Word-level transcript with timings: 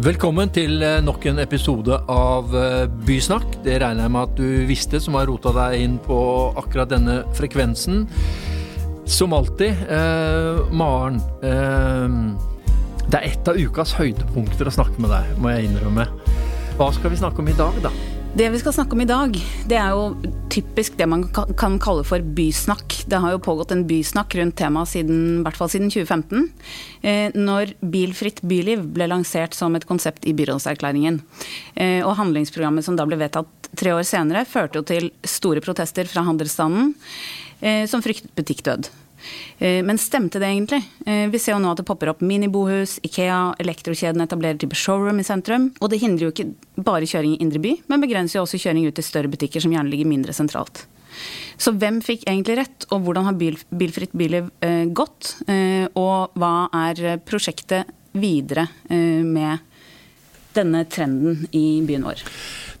Velkommen 0.00 0.48
til 0.48 0.80
eh, 0.80 1.02
nok 1.04 1.26
en 1.28 1.42
episode 1.42 1.92
av 2.08 2.54
eh, 2.56 2.86
Bysnakk. 3.04 3.58
Det 3.66 3.74
regner 3.82 4.06
jeg 4.06 4.12
med 4.14 4.30
at 4.30 4.38
du 4.38 4.62
visste, 4.64 4.96
som 4.96 5.18
har 5.18 5.26
rota 5.28 5.52
deg 5.52 5.74
inn 5.84 5.98
på 6.00 6.20
akkurat 6.56 6.88
denne 6.88 7.18
frekvensen. 7.36 8.06
Som 9.04 9.34
alltid, 9.36 9.82
eh, 9.92 10.62
Maren. 10.72 11.20
Eh, 11.44 12.16
det 13.10 13.18
er 13.18 13.28
et 13.28 13.52
av 13.52 13.60
ukas 13.60 13.92
høydepunkter 13.98 14.70
å 14.70 14.72
snakke 14.78 15.04
med 15.04 15.12
deg, 15.12 15.36
må 15.36 15.52
jeg 15.52 15.68
innrømme. 15.68 16.08
Hva 16.80 16.88
skal 16.96 17.12
vi 17.12 17.20
snakke 17.20 17.44
om 17.44 17.52
i 17.52 17.58
dag, 17.60 17.76
da? 17.84 17.92
Det 18.30 18.46
vi 18.46 18.58
skal 18.60 18.72
snakke 18.72 18.94
om 18.94 19.00
i 19.02 19.08
dag, 19.10 19.34
det 19.66 19.74
er 19.74 19.90
jo 19.90 20.34
typisk 20.54 20.94
det 20.98 21.08
man 21.10 21.24
kan 21.58 21.80
kalle 21.82 22.04
for 22.06 22.22
bysnakk. 22.22 23.00
Det 23.10 23.18
har 23.18 23.34
jo 23.34 23.40
pågått 23.42 23.72
en 23.74 23.82
bysnakk 23.88 24.36
rundt 24.38 24.54
temaet 24.60 24.92
siden, 24.92 25.40
i 25.40 25.42
hvert 25.42 25.58
fall 25.58 25.70
siden 25.72 25.90
2015. 25.90 26.46
Eh, 27.02 27.34
når 27.34 27.74
Bilfritt 27.82 28.38
byliv 28.46 28.86
ble 28.94 29.10
lansert 29.10 29.58
som 29.58 29.74
et 29.74 29.86
konsept 29.88 30.28
i 30.30 30.34
byrådserklæringen. 30.38 31.18
Eh, 31.74 32.06
og 32.06 32.14
handlingsprogrammet 32.22 32.86
som 32.86 32.94
da 32.94 33.08
ble 33.08 33.18
vedtatt 33.18 33.70
tre 33.74 33.96
år 33.98 34.06
senere, 34.06 34.46
førte 34.46 34.78
jo 34.78 34.86
til 34.86 35.10
store 35.26 35.62
protester 35.64 36.06
fra 36.06 36.22
handelsstanden, 36.30 36.94
eh, 37.60 37.82
som 37.90 38.02
fryktet 38.02 38.30
butikkdød. 38.38 38.92
Eh, 39.58 39.80
men 39.84 39.98
stemte 39.98 40.40
det 40.40 40.48
egentlig? 40.48 40.80
Eh, 41.06 41.26
vi 41.30 41.38
ser 41.38 41.54
jo 41.54 41.60
nå 41.62 41.72
at 41.72 41.80
det 41.80 41.86
popper 41.88 42.12
opp 42.12 42.22
minibohus, 42.24 42.98
Ikea, 43.06 43.56
elektrokjeden 43.60 44.24
etablerer 44.24 44.60
type 44.60 44.78
showroom 44.78 45.20
i 45.20 45.26
sentrum. 45.26 45.70
Og 45.80 45.92
det 45.92 46.00
hindrer 46.02 46.28
jo 46.28 46.32
ikke 46.34 46.50
bare 46.80 47.08
kjøring 47.08 47.36
i 47.36 47.42
indre 47.44 47.62
by, 47.62 47.74
men 47.92 48.04
begrenser 48.04 48.38
jo 48.38 48.46
også 48.46 48.60
kjøring 48.62 48.88
ut 48.88 48.96
til 48.98 49.06
større 49.06 49.32
butikker 49.32 49.62
som 49.62 49.74
gjerne 49.74 49.92
ligger 49.92 50.10
mindre 50.10 50.36
sentralt. 50.36 50.84
Så 51.60 51.74
hvem 51.76 51.98
fikk 52.04 52.24
egentlig 52.24 52.56
rett, 52.60 52.86
og 52.94 53.04
hvordan 53.04 53.26
har 53.28 53.36
bil, 53.36 53.58
Bilfritt 53.68 54.14
byliv 54.16 54.48
eh, 54.64 54.86
gått? 54.88 55.34
Og 55.98 56.38
hva 56.38 56.54
er 56.86 57.20
prosjektet 57.26 57.90
videre 58.16 58.64
med 58.88 59.60
denne 60.56 60.84
trenden 60.90 61.44
i 61.54 61.82
byen 61.86 62.06
vår? 62.08 62.24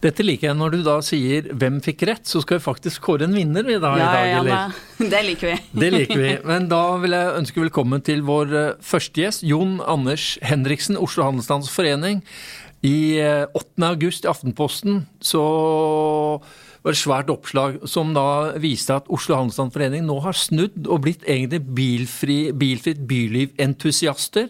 Dette 0.00 0.24
liker 0.24 0.48
jeg 0.48 0.56
når 0.56 0.72
du 0.72 0.78
da 0.84 0.94
sier 1.04 1.50
'hvem 1.52 1.76
fikk 1.84 2.06
rett', 2.08 2.28
så 2.28 2.40
skal 2.40 2.56
vi 2.56 2.64
faktisk 2.64 3.02
kåre 3.04 3.28
en 3.28 3.36
vinner 3.36 3.66
i 3.68 3.76
dag. 3.76 3.98
Ja, 4.00 4.08
i 4.08 4.32
dag, 4.32 4.48
ja, 4.48 5.08
det 5.10 5.20
liker 5.26 5.52
vi. 5.52 5.56
det 5.82 5.90
liker 5.92 6.16
vi. 6.16 6.32
Men 6.44 6.68
da 6.72 6.96
vil 7.02 7.12
jeg 7.12 7.36
ønske 7.36 7.60
velkommen 7.60 8.00
til 8.00 8.24
vår 8.24 8.56
eh, 8.56 8.72
første 8.80 9.20
gjest, 9.20 9.44
Jon 9.44 9.80
Anders 9.84 10.38
Henriksen, 10.40 10.96
Oslo 10.96 11.24
Handelsstands 11.28 11.68
Forening. 11.68 12.24
I 12.80 13.20
8. 13.52 13.66
Eh, 13.76 13.88
august 13.90 14.24
i 14.24 14.30
Aftenposten 14.32 15.04
så 15.20 15.44
var 16.80 16.94
det 16.94 16.96
et 16.96 17.02
svært 17.02 17.28
oppslag 17.28 17.76
som 17.84 18.14
da 18.16 18.56
viste 18.56 18.96
at 18.96 19.08
Oslo 19.12 19.36
Handelsstands 19.36 19.74
Forening 19.76 20.06
nå 20.08 20.16
har 20.24 20.32
snudd 20.32 20.88
og 20.88 21.04
blitt 21.04 21.26
egentlig 21.28 21.60
bilfri, 21.76 22.38
bilfritt 22.56 23.04
byliv-entusiaster. 23.04 24.48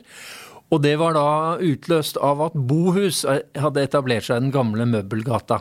Og 0.70 0.82
det 0.84 0.94
var 1.00 1.16
da 1.16 1.58
utløst 1.58 2.18
av 2.22 2.44
at 2.46 2.54
Bohus 2.54 3.24
hadde 3.26 3.82
etablert 3.82 4.26
seg 4.26 4.38
i 4.38 4.46
den 4.46 4.54
gamle 4.54 4.86
Møbelgata. 4.86 5.60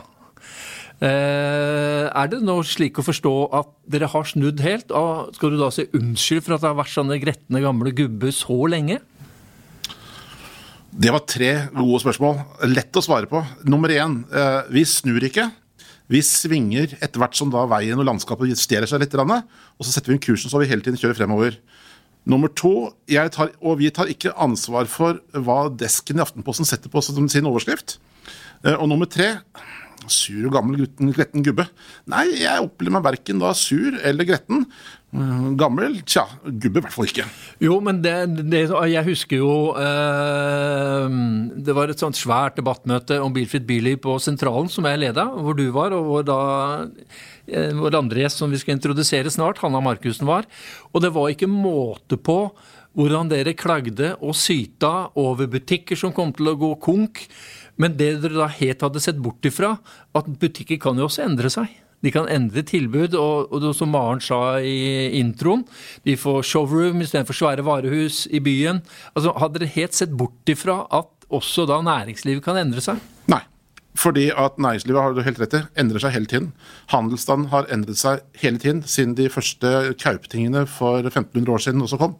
Eh, 1.00 2.06
er 2.12 2.26
det 2.28 2.42
nå 2.44 2.58
slik 2.68 2.98
å 3.00 3.04
forstå 3.06 3.32
at 3.56 3.70
dere 3.90 4.10
har 4.12 4.26
snudd 4.28 4.60
helt? 4.62 4.92
Og 4.92 5.32
skal 5.36 5.54
du 5.54 5.58
da 5.60 5.70
si 5.74 5.88
unnskyld 5.96 6.44
for 6.44 6.56
at 6.56 6.62
det 6.62 6.68
har 6.70 6.78
vært 6.78 6.92
sånne 6.92 7.18
gretne 7.22 7.62
gamle 7.64 7.94
gubber 7.96 8.34
så 8.36 8.58
lenge? 8.70 9.00
Det 10.90 11.12
var 11.14 11.24
tre 11.24 11.50
gode 11.72 12.02
spørsmål. 12.02 12.42
Lett 12.68 12.98
å 12.98 13.04
svare 13.04 13.30
på. 13.30 13.40
Nummer 13.64 13.88
én, 13.94 14.24
eh, 14.30 14.62
vi 14.70 14.84
snur 14.84 15.24
ikke. 15.24 15.48
Vi 16.10 16.20
svinger 16.26 16.98
etter 16.98 17.22
hvert 17.22 17.38
som 17.38 17.50
da 17.50 17.64
veien 17.70 17.98
og 17.98 18.04
landskapet 18.04 18.50
justerer 18.50 18.86
seg 18.90 19.00
litt, 19.00 19.14
og 19.14 19.84
så 19.86 19.92
setter 19.94 20.10
vi 20.10 20.18
inn 20.18 20.24
kursen 20.26 20.50
så 20.50 20.58
vi 20.58 20.66
hele 20.66 20.82
tiden 20.82 20.98
kjører 20.98 21.16
fremover. 21.16 21.56
Nummer 22.28 22.50
to, 22.52 22.92
tar, 23.08 23.52
og 23.64 23.78
vi 23.80 23.90
tar 23.90 24.10
ikke 24.12 24.34
ansvar 24.36 24.88
for 24.90 25.20
hva 25.32 25.62
desken 25.72 26.20
i 26.20 26.24
Aftenposten 26.24 26.68
setter 26.68 26.92
på 26.92 27.02
som 27.04 27.28
sin 27.32 27.48
overskrift. 27.48 27.98
Eh, 28.64 28.74
og 28.76 28.88
nummer 28.90 29.08
tre, 29.08 29.38
sur 30.08 30.46
og 30.48 30.54
gammel 30.54 30.80
gutten, 30.84 31.12
gretten 31.16 31.44
gubbe. 31.44 31.66
Nei, 32.10 32.26
jeg 32.40 32.64
opplever 32.64 32.96
meg 32.96 33.06
verken 33.10 33.42
da 33.42 33.52
sur 33.56 33.98
eller 34.00 34.28
gretten. 34.28 34.64
Eh, 35.10 35.46
gammel? 35.58 35.98
Tja, 36.06 36.24
gubbe 36.46 36.78
i 36.78 36.84
hvert 36.84 36.94
fall 36.94 37.10
ikke. 37.10 37.26
Jo, 37.60 37.80
men 37.84 37.98
det, 38.04 38.14
det, 38.46 38.62
jeg 38.70 39.06
husker 39.08 39.40
jo 39.42 39.54
eh, 39.74 41.16
Det 41.66 41.74
var 41.74 41.90
et 41.90 41.98
sånt 41.98 42.18
svært 42.18 42.60
debattmøte 42.60 43.18
om 43.20 43.34
bilfritt 43.34 43.66
byliv 43.66 43.98
på 44.06 44.14
Sentralen 44.22 44.70
som 44.70 44.86
jeg 44.86 45.02
leda, 45.02 45.26
hvor 45.34 45.58
du 45.58 45.66
var, 45.74 45.96
og 45.96 46.06
hvor 46.06 46.26
da 46.30 46.40
Eh, 47.50 47.72
vår 47.74 47.96
andre 47.98 48.22
gjest 48.22 48.40
som 48.40 48.50
vi 48.52 48.58
skal 48.60 48.76
introdusere 48.76 49.30
snart, 49.32 49.58
Hanna 49.62 49.80
Markussen, 49.82 50.28
var. 50.28 50.46
Og 50.94 51.02
det 51.02 51.12
var 51.14 51.30
ikke 51.32 51.50
måte 51.50 52.18
på 52.20 52.44
hvordan 52.98 53.30
dere 53.30 53.54
klagde 53.58 54.14
og 54.18 54.34
syta 54.38 55.10
over 55.18 55.50
butikker 55.50 55.98
som 55.98 56.14
kom 56.14 56.32
til 56.36 56.50
å 56.52 56.58
gå 56.58 56.72
konk. 56.82 57.22
Men 57.80 57.94
det 57.96 58.16
dere 58.24 58.42
da 58.42 58.48
helt 58.52 58.82
hadde 58.84 59.02
sett 59.02 59.20
bort 59.22 59.46
ifra, 59.46 59.76
at 60.16 60.34
butikker 60.40 60.80
kan 60.82 60.98
jo 60.98 61.06
også 61.08 61.24
endre 61.24 61.52
seg. 61.52 61.70
De 62.00 62.12
kan 62.12 62.28
endre 62.32 62.64
tilbud, 62.64 63.14
og, 63.18 63.52
og 63.52 63.66
som 63.76 63.92
Maren 63.92 64.22
sa 64.24 64.58
i 64.64 65.12
introen, 65.20 65.66
de 66.08 66.16
får 66.16 66.46
showroom 66.48 67.02
istedenfor 67.04 67.36
svære 67.36 67.64
varehus 67.66 68.24
i 68.32 68.40
byen. 68.44 68.80
Altså, 69.12 69.34
Hadde 69.36 69.60
dere 69.60 69.74
helt 69.76 69.96
sett 69.96 70.14
bort 70.16 70.52
ifra 70.52 70.82
at 70.88 71.28
også 71.30 71.66
da 71.68 71.80
næringslivet 71.84 72.44
kan 72.44 72.58
endre 72.60 72.84
seg? 72.84 73.00
Nei. 73.30 73.42
Fordi 74.00 74.28
at 74.30 74.56
næringslivet 74.62 75.02
har 75.02 75.12
du 75.12 75.20
helt 75.26 75.40
rett 75.42 75.56
i, 75.58 75.60
endrer 75.82 76.00
seg 76.00 76.14
hele 76.14 76.30
tiden. 76.30 76.52
Handelsstanden 76.92 77.50
har 77.52 77.68
endret 77.74 77.98
seg 78.00 78.22
hele 78.40 78.60
tiden 78.62 78.84
siden 78.86 79.16
de 79.18 79.26
første 79.32 79.92
kaupetingene 80.00 80.62
for 80.70 81.02
1500 81.02 81.52
år 81.52 81.64
siden 81.66 81.84
også 81.84 81.98
kom. 82.00 82.14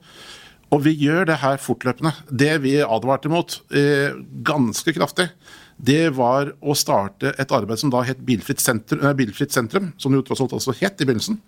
Og 0.70 0.84
vi 0.84 0.92
gjør 0.94 1.26
det 1.26 1.40
her 1.42 1.58
fortløpende. 1.58 2.12
Det 2.30 2.52
vi 2.62 2.76
advarte 2.84 3.30
mot 3.32 3.56
eh, 3.74 4.14
ganske 4.46 4.94
kraftig, 4.94 5.26
det 5.80 6.12
var 6.14 6.52
å 6.60 6.76
starte 6.76 7.32
et 7.40 7.52
arbeid 7.56 7.80
som 7.80 7.90
da 7.90 8.02
het 8.06 8.20
Bilfritt 8.26 8.60
sentrum, 8.62 9.00
nei, 9.02 9.14
Bilfritt 9.18 9.54
sentrum 9.54 9.90
som 10.00 10.14
jo 10.14 10.22
tross 10.26 10.42
alt 10.44 10.54
også 10.54 10.76
het 10.82 11.00
i 11.00 11.08
begynnelsen. 11.08 11.40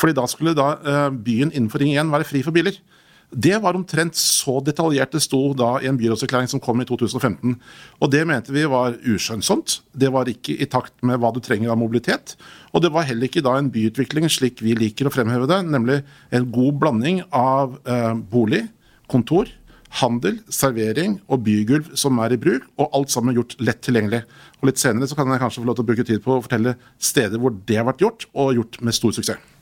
Fordi 0.00 0.16
da 0.16 0.26
skulle 0.30 0.56
da 0.58 0.72
eh, 0.80 1.08
byen 1.14 1.52
innenfor 1.52 1.84
Ring 1.84 1.94
1 1.94 2.10
være 2.14 2.26
fri 2.28 2.42
for 2.46 2.56
biler. 2.56 2.80
Det 3.34 3.56
var 3.58 3.74
omtrent 3.74 4.14
så 4.18 4.60
detaljert 4.62 5.14
det 5.14 5.22
sto 5.24 5.40
da 5.58 5.72
i 5.82 5.88
en 5.90 5.98
byrådserklæring 5.98 6.50
som 6.50 6.62
kom 6.62 6.78
i 6.82 6.86
2015. 6.86 7.56
Og 7.98 8.12
det 8.12 8.22
mente 8.30 8.54
vi 8.54 8.62
var 8.70 8.94
uskjønnsomt. 9.02 9.80
Det 9.90 10.12
var 10.14 10.30
ikke 10.30 10.54
i 10.54 10.68
takt 10.70 10.94
med 11.02 11.18
hva 11.18 11.32
du 11.34 11.40
trenger 11.42 11.72
av 11.74 11.80
mobilitet. 11.80 12.36
Og 12.70 12.84
det 12.84 12.92
var 12.94 13.08
heller 13.08 13.26
ikke 13.26 13.42
da 13.44 13.56
en 13.58 13.72
byutvikling 13.74 14.30
slik 14.30 14.62
vi 14.62 14.76
liker 14.78 15.10
å 15.10 15.14
fremheve 15.14 15.50
det, 15.50 15.60
nemlig 15.66 16.02
en 16.34 16.46
god 16.54 16.80
blanding 16.82 17.24
av 17.34 17.78
eh, 17.90 18.14
bolig, 18.30 18.64
kontor, 19.10 19.50
handel, 20.00 20.38
servering 20.50 21.18
og 21.30 21.42
bygulv 21.46 21.92
som 21.98 22.18
er 22.22 22.34
i 22.34 22.40
bruk, 22.40 22.66
og 22.78 22.94
alt 22.98 23.14
sammen 23.14 23.36
gjort 23.36 23.56
lett 23.62 23.82
tilgjengelig. 23.84 24.24
Og 24.60 24.70
Litt 24.70 24.82
senere 24.82 25.10
så 25.10 25.18
kan 25.18 25.30
jeg 25.30 25.42
kanskje 25.42 25.62
få 25.62 25.68
lov 25.70 25.78
til 25.78 25.86
å 25.86 25.90
bruke 25.90 26.06
tid 26.06 26.22
på 26.24 26.38
å 26.38 26.44
fortelle 26.44 26.78
steder 26.98 27.42
hvor 27.42 27.54
det 27.66 27.78
har 27.78 27.90
vært 27.90 28.02
gjort, 28.06 28.28
og 28.34 28.56
gjort 28.58 28.80
med 28.82 28.96
stor 28.96 29.14
suksess. 29.14 29.53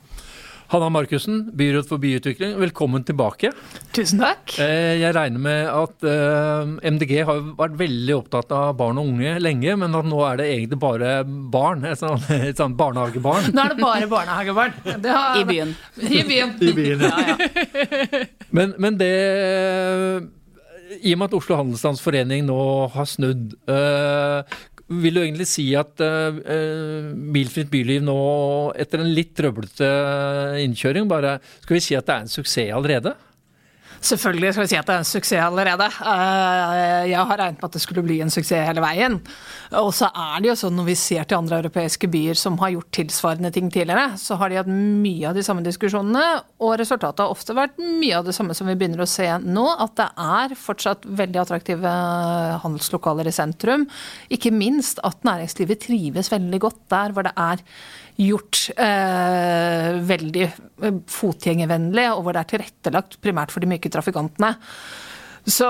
Hanna 0.72 0.88
Markussen, 0.88 1.50
byråd 1.52 1.84
for 1.84 2.00
byutvikling, 2.00 2.54
velkommen 2.56 3.02
tilbake. 3.04 3.50
Tusen 3.92 4.22
takk. 4.22 4.54
Eh, 4.64 5.02
jeg 5.02 5.12
regner 5.12 5.42
med 5.44 5.66
at 5.68 6.06
eh, 6.08 6.70
MDG 6.88 7.12
har 7.28 7.42
vært 7.58 7.74
veldig 7.76 8.14
opptatt 8.16 8.54
av 8.56 8.70
barn 8.78 8.96
og 9.02 9.10
unge 9.10 9.34
lenge, 9.44 9.74
men 9.82 9.98
at 9.98 10.08
nå 10.08 10.22
er 10.30 10.40
det 10.40 10.46
egentlig 10.54 10.78
bare 10.80 11.10
barn? 11.52 11.84
Et 11.90 12.00
sånt, 12.00 12.24
et 12.48 12.56
sånt 12.56 12.78
barnehagebarn? 12.80 13.50
Nå 13.52 13.66
er 13.66 13.74
det 13.74 13.84
bare 13.84 14.08
barnehagebarn. 14.14 14.80
Det 15.04 15.12
har, 15.12 15.42
I 15.42 15.44
byen. 15.50 15.76
I 16.00 16.24
byen. 16.30 16.56
I 16.64 16.72
byen 16.80 17.04
ja. 17.04 17.12
ja, 17.20 17.36
ja. 18.00 18.24
Men, 18.48 18.72
men, 18.80 18.96
det 18.96 19.12
I 21.04 21.12
og 21.12 21.20
med 21.20 21.28
at 21.28 21.36
Oslo 21.36 21.60
Handelsstands 21.60 22.00
Forening 22.00 22.48
nå 22.48 22.62
har 22.96 23.12
snudd, 23.12 23.58
vil 25.00 25.16
du 25.16 25.22
egentlig 25.22 25.48
si 25.50 25.66
at 25.78 26.02
uh, 26.04 26.40
Bilfritt 27.34 27.70
byliv 27.72 28.04
nå, 28.04 28.16
etter 28.76 29.02
en 29.02 29.12
litt 29.16 29.34
trøblete 29.38 29.88
innkjøring, 30.62 31.08
bare 31.10 31.38
skal 31.62 31.78
vi 31.78 31.84
si 31.84 31.98
at 31.98 32.08
det 32.08 32.16
er 32.16 32.26
en 32.26 32.32
suksess 32.32 32.74
allerede? 32.76 33.14
Selvfølgelig 34.02 34.50
skal 34.54 34.64
vi 34.64 34.70
si 34.72 34.78
at 34.80 34.88
det 34.88 34.94
er 34.96 35.02
en 35.04 35.06
suksess 35.06 35.44
allerede. 35.44 35.86
Eh, 35.86 37.10
jeg 37.12 37.22
har 37.28 37.38
regnet 37.38 37.60
med 37.60 37.68
at 37.68 37.76
det 37.76 37.82
skulle 37.84 38.02
bli 38.02 38.16
en 38.24 38.32
suksess 38.34 38.66
hele 38.66 38.82
veien. 38.82 39.20
Og 39.78 39.92
så 39.94 40.08
er 40.10 40.42
det 40.42 40.50
jo 40.50 40.56
sånn 40.58 40.74
når 40.74 40.88
vi 40.88 40.96
ser 40.98 41.28
til 41.28 41.38
andre 41.38 41.60
europeiske 41.62 42.10
byer 42.10 42.38
som 42.38 42.58
har 42.58 42.74
gjort 42.74 42.90
tilsvarende 42.98 43.52
ting 43.54 43.70
tidligere, 43.70 44.18
så 44.18 44.40
har 44.40 44.50
de 44.50 44.58
hatt 44.58 44.72
mye 44.72 45.30
av 45.30 45.38
de 45.38 45.46
samme 45.46 45.62
diskusjonene, 45.62 46.42
og 46.58 46.74
resultatet 46.82 47.22
har 47.22 47.30
ofte 47.30 47.54
vært 47.56 47.78
mye 47.78 48.18
av 48.18 48.26
det 48.26 48.34
samme 48.34 48.56
som 48.58 48.66
vi 48.70 48.76
begynner 48.80 49.04
å 49.04 49.10
se 49.10 49.28
nå. 49.46 49.68
At 49.86 49.94
det 50.02 50.10
er 50.26 50.58
fortsatt 50.58 51.06
veldig 51.06 51.44
attraktive 51.44 51.96
handelslokaler 52.66 53.30
i 53.30 53.36
sentrum. 53.38 53.86
Ikke 54.34 54.50
minst 54.54 54.98
at 55.06 55.22
næringslivet 55.26 55.86
trives 55.86 56.32
veldig 56.32 56.64
godt 56.66 56.82
der 56.90 57.14
hvor 57.14 57.30
det 57.30 57.36
er 57.38 57.62
gjort 58.22 58.64
eh, 58.76 59.88
veldig 60.08 60.44
eh, 60.48 60.98
fotgjengervennlig, 61.10 62.08
og 62.14 62.24
hvor 62.24 62.36
det 62.36 62.44
er 62.44 62.52
tilrettelagt 62.52 63.18
primært 63.24 63.54
for 63.54 63.64
de 63.64 63.70
myke 63.70 63.92
trafikantene. 63.92 64.54
Så, 65.42 65.66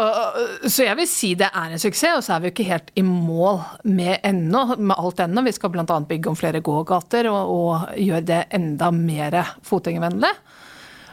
så, 0.68 0.82
jeg 0.84 0.96
vil 0.98 1.08
si 1.08 1.30
det 1.40 1.48
er 1.48 1.72
en 1.72 1.80
suksess, 1.80 2.18
og 2.18 2.24
så 2.26 2.34
er 2.34 2.42
vi 2.44 2.50
ikke 2.52 2.68
helt 2.68 2.90
i 2.98 3.04
mål 3.06 3.62
med 3.88 4.18
ennå, 4.28 4.66
med 4.76 4.98
alt 4.98 5.22
ennå. 5.24 5.46
Vi 5.46 5.54
skal 5.56 5.72
bl.a. 5.72 5.86
bygge 6.08 6.28
om 6.28 6.36
flere 6.36 6.60
gågater 6.64 7.30
og, 7.30 7.54
og 7.54 7.94
gjøre 7.96 8.26
det 8.28 8.42
enda 8.58 8.90
mer 8.92 9.38
fotgjengervennlig. 9.64 10.34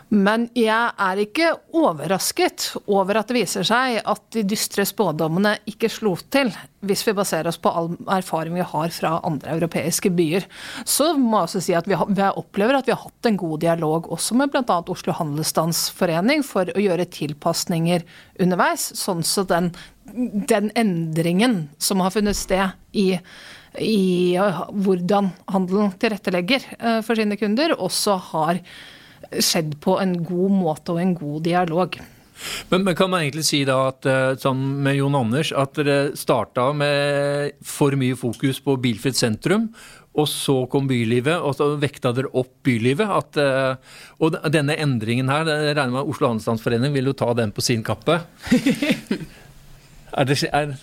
Men 0.09 0.47
jeg 0.57 0.73
er 0.97 1.19
ikke 1.21 1.51
overrasket 1.77 2.71
over 2.89 3.19
at 3.19 3.29
det 3.29 3.35
viser 3.37 3.65
seg 3.67 3.99
at 4.01 4.23
de 4.33 4.41
dystre 4.49 4.81
spådommene 4.89 5.51
ikke 5.69 5.89
slo 5.93 6.15
til, 6.33 6.49
hvis 6.81 7.03
vi 7.05 7.13
baserer 7.13 7.51
oss 7.51 7.59
på 7.61 7.69
all 7.69 7.91
erfaring 8.15 8.55
vi 8.57 8.65
har 8.65 8.95
fra 8.95 9.19
andre 9.27 9.53
europeiske 9.53 10.09
byer. 10.17 10.47
Så 10.81 11.11
må 11.13 11.43
jeg 11.43 11.49
også 11.51 11.61
si 11.61 11.77
at 11.77 11.89
vi, 11.89 11.93
vi 11.93 12.31
opplever 12.41 12.79
at 12.79 12.89
vi 12.89 12.95
har 12.95 13.03
hatt 13.03 13.29
en 13.29 13.37
god 13.37 13.61
dialog 13.61 14.09
også 14.09 14.39
med 14.39 14.49
bl.a. 14.55 14.79
Oslo 14.89 15.13
Handelsstandsforening 15.19 16.41
for 16.47 16.73
å 16.73 16.81
gjøre 16.81 17.05
tilpasninger 17.13 18.07
underveis, 18.41 18.89
sånn 18.97 19.21
så 19.21 19.45
den, 19.45 19.69
den 20.49 20.73
endringen 20.79 21.67
som 21.77 22.01
har 22.01 22.17
funnet 22.17 22.39
sted 22.39 22.73
i 22.97 23.11
i 23.77 24.33
hvordan 24.33 25.27
handelen 25.53 25.91
tilrettelegger 26.01 26.63
eh, 26.79 27.01
for 27.05 27.19
sine 27.19 27.37
kunder, 27.37 27.75
også 27.77 28.15
har 28.31 28.57
skjedd 29.37 29.77
på 29.83 29.99
en 30.01 30.17
god 30.25 30.55
måte 30.55 30.95
og 30.95 31.03
en 31.03 31.13
god 31.17 31.43
dialog. 31.45 31.99
Men, 32.69 32.83
men, 32.85 32.95
kan 32.95 33.09
man 33.11 33.25
egentlig 33.25 33.45
si 33.49 33.61
da 33.67 33.77
at 33.89 34.07
eh, 34.07 34.33
sånn 34.39 34.61
med 34.83 34.95
Jon 34.99 35.17
Anders, 35.19 35.51
at 35.51 35.75
dere 35.75 36.15
starta 36.17 36.69
med 36.75 37.57
for 37.65 37.95
mye 37.99 38.17
fokus 38.19 38.61
på 38.63 38.77
bilfritt 38.79 39.19
sentrum, 39.19 39.67
og 40.19 40.27
så 40.27 40.55
kom 40.71 40.87
bylivet, 40.89 41.37
og 41.37 41.53
så 41.55 41.73
vekta 41.79 42.13
dere 42.15 42.31
opp 42.39 42.51
bylivet? 42.65 43.11
At, 43.19 43.39
eh, 43.39 43.99
og 44.23 44.39
denne 44.51 44.77
endringen 44.79 45.31
her, 45.31 45.47
jeg 45.51 45.75
regner 45.75 45.99
med 45.99 46.11
Oslo 46.15 46.31
Handelsstandsforening 46.31 46.95
vil 46.95 47.11
jo 47.11 47.17
ta 47.19 47.31
den 47.37 47.53
på 47.55 47.63
sin 47.65 47.83
kappe? 47.85 48.21
er 50.19 50.29
det, 50.29 50.41
er 50.49 50.75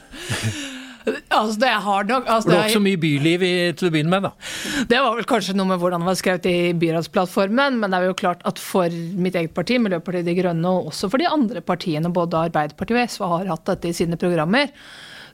Altså, 1.06 1.56
det 1.62 1.68
er 1.70 1.82
hard 1.84 2.10
nok. 2.10 2.26
Altså, 2.26 2.50
det 2.50 2.56
var 2.56 2.68
ikke 2.68 2.78
så 2.78 2.84
mye 2.86 3.00
byliv 3.02 3.42
i, 3.46 3.54
til 3.78 3.88
å 3.88 3.92
begynne 3.94 4.12
med, 4.12 4.26
da. 4.26 4.84
Det 4.90 5.00
var 5.04 5.18
vel 5.18 5.28
kanskje 5.30 5.56
noe 5.56 5.70
med 5.70 5.82
hvordan 5.82 6.02
det 6.02 6.10
var 6.10 6.18
skrevet 6.18 6.48
i 6.50 6.56
byrådsplattformen, 6.80 7.80
men 7.82 7.92
det 7.92 8.00
er 8.00 8.08
jo 8.10 8.16
klart 8.18 8.42
at 8.48 8.62
for 8.62 8.94
mitt 9.14 9.38
eget 9.38 9.54
parti, 9.56 9.78
Miljøpartiet 9.82 10.26
De 10.26 10.36
Grønne, 10.38 10.72
og 10.72 10.90
også 10.92 11.10
for 11.12 11.22
de 11.22 11.28
andre 11.30 11.62
partiene, 11.64 12.10
både 12.14 12.46
Arbeiderpartiet 12.48 12.98
og 12.98 13.12
SV, 13.14 13.28
har 13.34 13.52
hatt 13.54 13.68
dette 13.70 13.92
i 13.92 13.98
sine 14.04 14.18
programmer 14.20 14.72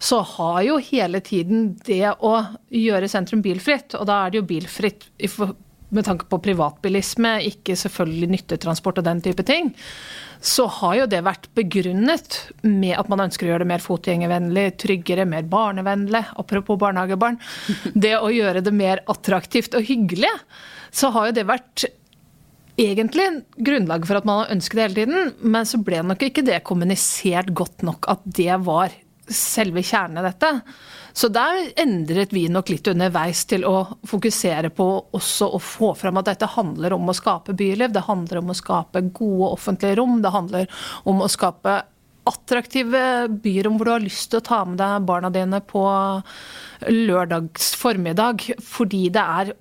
så 0.03 0.19
har 0.27 0.63
jo 0.67 0.81
hele 0.83 1.21
tiden 1.23 1.77
det 1.87 2.09
å 2.27 2.33
gjøre 2.75 3.11
sentrum 3.11 3.43
bilfritt, 3.45 3.95
og 3.95 4.09
da 4.11 4.25
er 4.25 4.33
det 4.33 4.41
jo 4.41 4.49
bilfritt 4.49 5.07
med 5.93 6.07
tanke 6.09 6.27
på 6.31 6.41
privatbilisme, 6.43 7.37
ikke 7.51 7.77
selvfølgelig 7.79 8.31
nyttetransport 8.33 9.01
og 9.03 9.07
den 9.07 9.23
type 9.25 9.45
ting, 9.49 9.73
så 10.43 10.67
har 10.81 10.97
jo 10.99 11.09
det 11.11 11.21
vært 11.23 11.49
begrunnet 11.55 12.39
med 12.67 12.97
at 12.99 13.11
man 13.13 13.27
ønsker 13.29 13.47
å 13.47 13.53
gjøre 13.53 13.63
det 13.63 13.71
mer 13.71 13.85
fotgjengervennlig, 13.85 14.67
tryggere, 14.83 15.27
mer 15.29 15.47
barnevennlig. 15.47 16.25
Apropos 16.41 16.81
barnehagebarn. 16.83 17.39
Det 18.05 18.17
å 18.19 18.33
gjøre 18.33 18.65
det 18.65 18.73
mer 18.75 19.05
attraktivt 19.13 19.77
og 19.79 19.87
hyggelig, 19.87 20.33
så 20.91 21.13
har 21.15 21.29
jo 21.29 21.37
det 21.37 21.47
vært 21.49 21.87
egentlig 22.81 23.29
grunnlaget 23.61 24.09
for 24.09 24.19
at 24.19 24.27
man 24.29 24.43
har 24.43 24.53
ønsket 24.57 24.79
det 24.79 24.85
hele 24.87 24.99
tiden, 24.99 25.33
men 25.45 25.69
så 25.69 25.81
ble 25.85 26.03
nok 26.09 26.25
ikke 26.27 26.45
det 26.47 26.63
kommunisert 26.67 27.53
godt 27.55 27.85
nok 27.87 28.09
at 28.11 28.25
det 28.25 28.57
var 28.65 28.95
selve 29.33 29.85
kjernen 29.87 30.21
i 30.23 30.27
dette. 30.27 30.51
Så 31.13 31.29
der 31.33 31.71
endret 31.81 32.33
vi 32.33 32.47
nok 32.53 32.73
litt 32.73 32.89
underveis 32.89 33.45
til 33.49 33.67
å 33.69 33.77
fokusere 34.09 34.73
på 34.75 34.89
også 35.13 35.51
å 35.57 35.61
få 35.63 35.93
fram 35.99 36.21
at 36.21 36.31
dette 36.31 36.49
handler 36.55 36.97
om 36.97 37.11
å 37.11 37.17
skape 37.17 37.55
byliv. 37.57 37.93
Det 37.93 38.07
handler 38.09 38.41
om 38.41 38.53
å 38.53 38.59
skape 38.59 39.05
gode 39.13 39.53
offentlige 39.59 39.99
rom. 40.01 40.21
Det 40.25 40.33
handler 40.33 40.85
om 41.09 41.23
å 41.25 41.31
skape 41.33 41.83
attraktive 42.29 43.29
byrom 43.43 43.77
hvor 43.79 43.89
du 43.89 43.95
har 43.97 44.05
lyst 44.05 44.31
til 44.31 44.39
å 44.39 44.47
ta 44.47 44.61
med 44.69 44.79
deg 44.79 45.09
barna 45.09 45.31
dine 45.35 45.59
på 45.67 45.83
lørdags 46.87 47.73
formiddag 47.79 48.45
fordi 48.63 49.09
det 49.15 49.25
er 49.41 49.53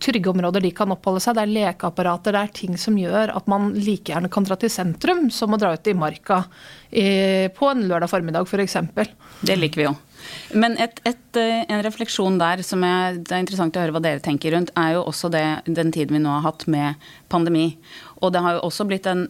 trygge 0.00 0.30
områder 0.32 0.64
de 0.64 0.72
kan 0.76 0.92
oppholde 0.94 1.20
seg. 1.24 1.36
Det 1.36 1.44
er 1.44 1.54
lekeapparater, 1.54 2.36
det 2.36 2.42
er 2.44 2.54
ting 2.56 2.76
som 2.80 2.96
gjør 2.96 3.34
at 3.36 3.48
man 3.50 3.70
like 3.76 4.12
gjerne 4.12 4.30
kan 4.32 4.46
dra 4.46 4.56
til 4.60 4.72
sentrum 4.72 5.26
som 5.34 5.52
å 5.52 5.60
dra 5.60 5.74
ut 5.76 5.90
i 5.90 5.96
marka 5.96 6.42
på 6.90 7.72
en 7.72 7.84
lørdag 7.88 8.12
formiddag 8.12 8.48
f.eks. 8.48 8.78
Det 9.44 9.58
liker 9.60 9.82
vi 9.82 9.90
jo. 9.90 9.96
Men 10.54 10.76
et, 10.82 11.00
et, 11.08 11.22
eh, 11.38 11.62
en 11.68 11.84
refleksjon 11.86 12.38
der 12.40 12.64
som 12.66 12.84
er, 12.86 13.20
det 13.20 13.34
er 13.34 13.44
interessant 13.44 13.76
å 13.76 13.84
høre 13.84 13.94
hva 13.96 14.02
dere 14.04 14.22
tenker 14.24 14.54
rundt, 14.54 14.72
er 14.78 14.96
jo 14.96 15.06
også 15.06 15.30
det, 15.32 15.44
den 15.66 15.92
tiden 15.94 16.16
vi 16.16 16.22
nå 16.24 16.32
har 16.38 16.46
hatt 16.48 16.66
med 16.70 17.10
pandemi. 17.32 17.72
Og 18.20 18.34
det 18.34 18.44
har 18.44 18.58
jo 18.58 18.66
også 18.68 18.86
blitt 18.90 19.08
en 19.10 19.28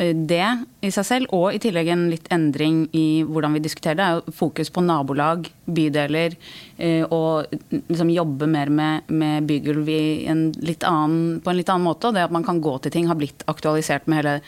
det 0.00 0.46
i 0.80 0.90
seg 0.94 1.04
selv, 1.04 1.32
og 1.36 1.52
i 1.52 1.60
tillegg 1.60 1.90
en 1.92 2.06
litt 2.08 2.28
endring 2.32 2.86
i 2.96 3.22
hvordan 3.28 3.56
vi 3.56 3.62
diskuterer 3.64 3.98
det, 3.98 4.04
er 4.06 4.18
jo 4.18 4.34
fokus 4.36 4.70
på 4.72 4.84
nabolag, 4.84 5.50
bydeler, 5.70 6.36
eh, 6.80 7.02
og 7.04 7.50
liksom 7.70 8.12
jobbe 8.14 8.48
mer 8.50 8.72
med, 8.72 9.10
med 9.12 9.48
bygulv 9.48 9.90
på 9.90 10.32
en 10.32 10.46
litt 10.64 10.86
annen 10.88 11.84
måte. 11.84 12.08
Og 12.08 12.16
det 12.16 12.24
at 12.24 12.34
man 12.34 12.46
kan 12.46 12.62
gå 12.64 12.76
til 12.80 12.94
ting 12.94 13.10
har 13.10 13.18
blitt 13.20 13.44
aktualisert 13.50 14.08
med 14.08 14.22
hele 14.22 14.38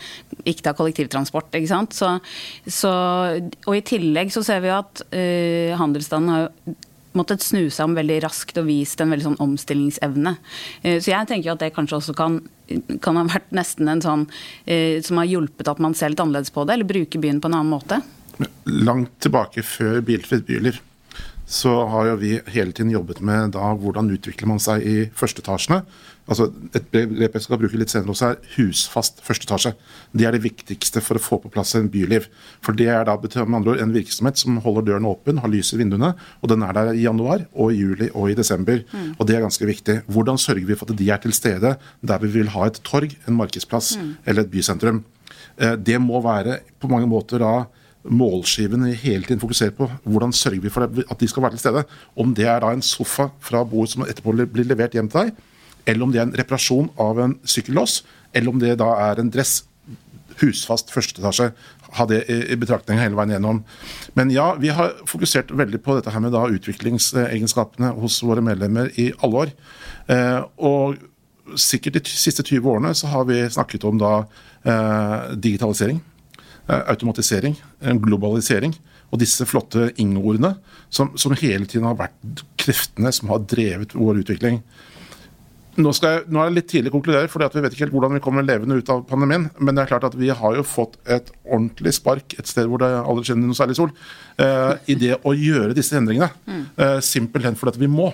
Ikke 0.48 0.72
av 0.72 0.78
kollektivtransport, 0.80 1.52
ikke 1.54 1.70
sant. 1.70 1.94
Så, 1.94 2.14
så, 2.66 2.94
og 3.66 3.76
i 3.76 3.84
tillegg 3.86 4.32
så 4.34 4.42
ser 4.46 4.64
vi 4.64 4.72
at 4.72 5.04
uh, 5.12 5.76
handelsstanden 5.78 6.32
har 6.32 6.46
jo 6.46 6.74
måttet 7.18 7.44
snu 7.44 7.66
seg 7.70 7.88
om 7.88 7.96
veldig 7.98 8.18
raskt 8.24 8.58
og 8.60 8.68
vist 8.68 9.00
en 9.02 9.12
veldig 9.12 9.28
sånn 9.30 9.40
omstillingsevne. 9.44 10.36
Eh, 10.82 10.98
så 11.02 11.14
jeg 11.14 11.30
tenker 11.30 11.54
at 11.54 11.64
det 11.64 11.72
kanskje 11.76 11.98
også 12.00 12.16
kan, 12.18 12.40
kan 13.04 13.20
ha 13.20 13.26
vært 13.30 13.50
nesten 13.54 13.90
en 13.92 14.04
sånn 14.04 14.28
eh, 14.64 15.00
som 15.04 15.20
har 15.20 15.30
hjulpet 15.30 15.72
at 15.72 15.82
man 15.82 15.96
ser 15.98 16.12
litt 16.12 16.22
annerledes 16.22 16.54
på 16.54 16.66
det, 16.66 16.78
eller 16.78 16.88
bruker 16.88 17.22
byen 17.22 17.42
på 17.42 17.50
en 17.50 17.58
annen 17.60 17.74
måte. 17.74 18.00
Langt 18.66 19.14
tilbake 19.22 19.64
før 19.66 20.00
Bilfritt 20.06 20.48
byliv 20.48 20.80
så 21.52 21.72
har 21.92 22.06
jo 22.08 22.16
vi 22.22 22.32
hele 22.54 22.72
tiden 22.72 22.94
jobbet 22.94 23.20
med 23.24 23.52
da 23.56 23.74
hvordan 23.76 24.08
utvikler 24.14 24.48
man 24.48 24.62
seg 24.62 24.84
i 24.88 24.96
førsteetasjene. 25.16 25.82
Altså, 26.30 26.46
et 26.70 26.84
begrep 26.94 27.34
jeg 27.34 27.44
skal 27.44 27.58
bruke 27.58 27.76
litt 27.80 27.90
senere 27.92 28.14
også 28.14 28.28
er 28.28 28.52
husfast 28.54 29.18
førsteetasje. 29.26 29.72
Det 30.16 30.24
er 30.24 30.36
det 30.36 30.44
viktigste 30.44 31.02
for 31.04 31.18
å 31.18 31.22
få 31.22 31.40
på 31.42 31.50
plass 31.52 31.74
en 31.76 31.90
byliv. 31.92 32.28
For 32.64 32.78
det 32.78 32.86
er 32.94 33.04
da 33.08 33.18
med 33.18 33.58
andre 33.58 33.74
ord 33.74 33.82
en 33.82 33.92
virksomhet 33.92 34.40
som 34.40 34.60
holder 34.64 34.86
døren 34.86 35.08
åpen, 35.10 35.42
har 35.42 35.52
lys 35.52 35.74
i 35.74 35.80
vinduene, 35.82 36.14
og 36.40 36.52
den 36.52 36.64
er 36.64 36.78
der 36.78 36.92
i 36.94 37.04
januar 37.04 37.44
og 37.52 37.74
i 37.74 37.82
juli 37.82 38.08
og 38.14 38.30
i 38.30 38.38
desember. 38.38 38.84
Mm. 38.92 39.10
Og 39.18 39.28
det 39.28 39.36
er 39.36 39.44
ganske 39.44 39.68
viktig. 39.68 39.98
Hvordan 40.06 40.40
sørger 40.40 40.68
vi 40.70 40.78
for 40.78 40.88
at 40.88 40.96
de 41.02 41.10
er 41.10 41.20
til 41.20 41.36
stede 41.36 41.74
der 42.00 42.22
vi 42.22 42.32
vil 42.38 42.54
ha 42.54 42.70
et 42.70 42.80
torg, 42.86 43.12
en 43.26 43.36
markedsplass 43.42 43.96
mm. 43.98 44.10
eller 44.24 44.46
et 44.46 44.54
bysentrum? 44.54 45.04
Eh, 45.58 45.74
det 45.76 46.00
må 46.00 46.22
være 46.24 46.62
på 46.80 46.88
mange 46.88 47.10
måter 47.10 47.42
da 47.42 47.54
målskiven 48.04 48.84
vi 48.88 48.94
hele 48.98 49.26
tiden 49.26 49.40
fokuserer 49.40 49.74
på. 49.76 49.88
Hvordan 50.04 50.32
sørger 50.34 50.60
vi 50.60 50.70
for 50.72 50.86
at 50.86 51.20
de 51.20 51.28
skal 51.28 51.42
være 51.42 51.56
til 51.56 51.64
stede? 51.64 51.84
Om 52.16 52.34
det 52.34 52.46
er 52.48 52.62
da 52.62 52.72
en 52.72 52.82
sofa 52.82 53.28
fra 53.40 53.62
bordet 53.64 53.94
som 53.94 54.06
etterpå 54.06 54.34
blir 54.34 54.66
levert 54.68 54.96
hjem 54.96 55.10
til 55.10 55.26
deg, 55.26 55.44
eller 55.86 56.06
om 56.06 56.14
det 56.14 56.20
er 56.20 56.26
en 56.28 56.38
reparasjon 56.38 56.90
av 57.00 57.20
en 57.22 57.36
sykkellås, 57.44 58.02
eller 58.34 58.50
om 58.50 58.58
det 58.62 58.78
da 58.80 58.90
er 59.10 59.20
en 59.20 59.30
dress 59.30 59.62
husfast 60.40 60.90
første 60.92 61.20
etasje. 61.20 61.50
Ha 61.92 62.06
det 62.08 62.22
i 62.32 62.56
betraktning 62.56 62.98
hele 62.98 63.18
veien 63.18 63.34
gjennom. 63.34 63.62
Men 64.16 64.30
ja, 64.32 64.52
vi 64.58 64.72
har 64.72 64.94
fokusert 65.06 65.52
veldig 65.52 65.82
på 65.84 65.98
dette 65.98 66.10
her 66.10 66.22
med 66.24 66.32
da 66.32 66.46
utviklingsegenskapene 66.48 67.92
hos 68.00 68.22
våre 68.24 68.44
medlemmer 68.44 68.88
i 68.96 69.10
alle 69.20 69.42
år. 69.44 69.52
Eh, 70.08 70.40
og 70.56 70.96
sikkert 71.60 72.00
de 72.00 72.08
siste 72.08 72.44
20 72.46 72.70
årene 72.70 72.94
så 72.96 73.10
har 73.12 73.26
vi 73.28 73.42
snakket 73.52 73.84
om 73.84 74.00
da 74.00 74.14
eh, 74.64 75.34
digitalisering 75.36 76.00
automatisering, 76.68 77.56
globalisering. 78.04 78.74
Og 79.12 79.20
disse 79.20 79.44
flotte 79.44 79.90
ing-ordene 80.00 80.54
som, 80.88 81.10
som, 81.20 81.34
hele 81.36 81.68
tiden 81.68 81.84
har 81.84 81.98
vært 81.98 82.42
kreftene 82.60 83.12
som 83.12 83.28
har 83.32 83.42
drevet 83.44 83.92
vår 83.92 84.22
utvikling. 84.22 84.62
Nå, 85.72 85.88
jeg, 85.96 86.24
nå 86.28 86.40
er 86.40 86.50
det 86.50 86.56
litt 86.58 86.68
tidlig 86.68 86.90
å 86.90 86.94
konkludere, 86.98 87.28
for 87.32 87.40
vi 87.40 87.62
vet 87.64 87.72
ikke 87.72 87.86
helt 87.86 87.94
hvordan 87.94 88.16
vi 88.16 88.22
kommer 88.24 88.44
levende 88.44 88.76
ut 88.76 88.90
av 88.92 89.04
pandemien. 89.08 89.46
Men 89.56 89.76
det 89.76 89.84
er 89.84 89.90
klart 89.94 90.04
at 90.04 90.16
vi 90.20 90.28
har 90.28 90.56
jo 90.56 90.64
fått 90.68 90.98
et 91.08 91.30
ordentlig 91.46 91.94
spark 91.96 92.36
et 92.36 92.48
sted 92.48 92.68
hvor 92.68 92.82
det 92.82 92.90
aldri 93.00 93.24
skinner 93.28 93.48
noe 93.48 93.56
særlig 93.56 93.78
sol, 93.78 93.92
eh, 94.40 94.72
i 94.92 94.96
det 95.00 95.14
å 95.24 95.32
gjøre 95.36 95.76
disse 95.76 95.96
endringene. 95.98 96.32
Eh, 96.48 96.60
Uh, 96.72 96.98
simpelthen 97.04 97.56
fordi 97.58 97.74
at 97.74 97.80
vi 97.80 97.88
må. 97.90 98.08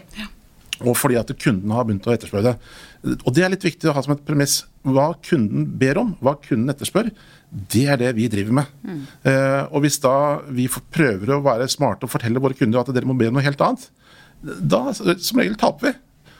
Og 0.82 0.94
fordi 0.98 1.16
at 1.18 1.30
kundene 1.40 1.76
har 1.76 1.86
begynt 1.86 2.06
å 2.06 2.12
etterspørre 2.14 2.52
det. 2.52 3.18
Og 3.24 3.34
det 3.34 3.44
er 3.44 3.52
litt 3.52 3.64
viktig 3.64 3.90
å 3.90 3.94
ha 3.96 4.02
som 4.04 4.14
et 4.14 4.24
premiss. 4.26 4.60
Hva 4.86 5.08
kunden 5.24 5.66
ber 5.80 5.98
om, 6.00 6.12
hva 6.22 6.36
kunden 6.40 6.70
etterspør, 6.72 7.10
det 7.72 7.86
er 7.90 7.98
det 8.00 8.12
vi 8.16 8.28
driver 8.30 8.60
med. 8.60 8.74
Mm. 8.84 9.00
Eh, 9.30 9.62
og 9.72 9.82
hvis 9.84 9.98
da 10.02 10.14
vi 10.54 10.68
prøver 10.68 11.34
å 11.34 11.42
være 11.44 11.68
smarte 11.72 12.06
og 12.06 12.12
fortelle 12.12 12.42
våre 12.42 12.56
kunder 12.56 12.82
at 12.82 12.92
dere 12.94 13.08
må 13.08 13.16
be 13.18 13.30
om 13.30 13.38
noe 13.38 13.44
helt 13.44 13.64
annet, 13.64 13.88
da 14.42 14.84
som 14.94 15.40
regel 15.40 15.58
taper 15.58 15.88
vi. 15.88 15.94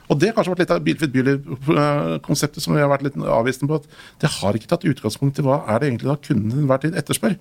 Og 0.09 0.17
det 0.17 0.31
har 0.31 0.37
kanskje 0.39 0.53
vært 0.55 0.63
litt 0.63 0.73
av 0.73 0.85
Bilfritt 0.85 1.13
byliv-konseptet 1.13 2.65
som 2.65 2.73
vi 2.77 2.81
har 2.81 2.89
vært 2.89 3.05
litt 3.05 3.19
avvisende 3.19 3.69
på. 3.69 3.81
at 3.83 4.23
Det 4.23 4.31
har 4.39 4.57
ikke 4.57 4.71
tatt 4.71 4.87
utgangspunkt 4.89 5.41
i 5.41 5.45
hva 5.45 5.61
er 5.69 5.81
det 5.81 5.91
egentlig 5.91 6.09
da 6.09 6.17
kunden 6.17 6.63
enhver 6.63 6.81
tid 6.85 6.97
etterspør. 6.97 7.37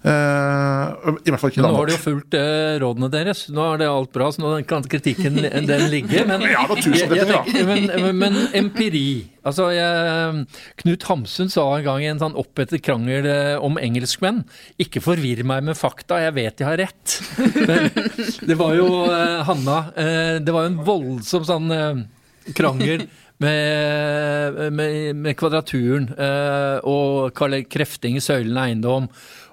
Uh, 0.00 0.96
I 1.20 1.28
hvert 1.28 1.42
fall 1.42 1.50
ikke 1.52 1.60
Nå 1.60 1.70
har 1.74 1.90
de 1.90 1.92
jo 1.92 2.00
fulgt 2.00 2.32
uh, 2.32 2.78
rådene 2.80 3.10
deres. 3.12 3.42
Nå 3.52 3.66
er 3.74 3.82
det 3.82 3.88
alt 3.90 4.12
bra, 4.14 4.30
så 4.32 4.40
nå 4.40 4.52
kan 4.68 4.86
kritikken 4.88 5.36
den 5.36 5.84
ligge. 5.92 6.22
Men, 6.28 6.44
ja, 6.48 6.62
jeg, 6.72 7.10
jeg, 7.18 7.66
men, 7.68 7.90
men, 7.90 8.16
men, 8.16 8.38
empiri 8.56 9.28
altså 9.44 9.68
jeg, 9.72 10.46
Knut 10.80 11.04
Hamsun 11.08 11.52
sa 11.52 11.66
en 11.76 11.84
gang 11.84 12.04
i 12.04 12.08
en 12.14 12.20
sånn 12.22 12.38
opphetet 12.40 12.80
krangel 12.84 13.28
uh, 13.28 13.56
om 13.64 13.76
engelskmenn 13.80 14.42
Ikke 14.80 15.02
forvirr 15.04 15.44
meg 15.48 15.68
med 15.68 15.76
fakta, 15.76 16.22
jeg 16.24 16.36
vet 16.38 16.64
jeg 16.64 16.68
har 16.70 16.80
rett. 16.80 17.18
Men, 17.68 17.92
det 18.48 18.56
var 18.56 18.72
jo 18.76 18.88
Hanna 19.48 19.78
Det 20.40 20.52
var 20.54 20.64
jo 20.64 20.72
en 20.72 20.82
voldsom 20.86 21.44
sånn 21.48 21.72
krangel 22.56 23.04
med, 23.40 24.58
med, 24.76 25.16
med 25.16 25.36
Kvadraturen 25.40 26.10
eh, 26.14 26.78
og 26.88 27.32
Karl 27.36 27.62
Krefting 27.70 28.18
i 28.18 28.24
Søylen 28.24 28.58
eiendom 28.60 29.08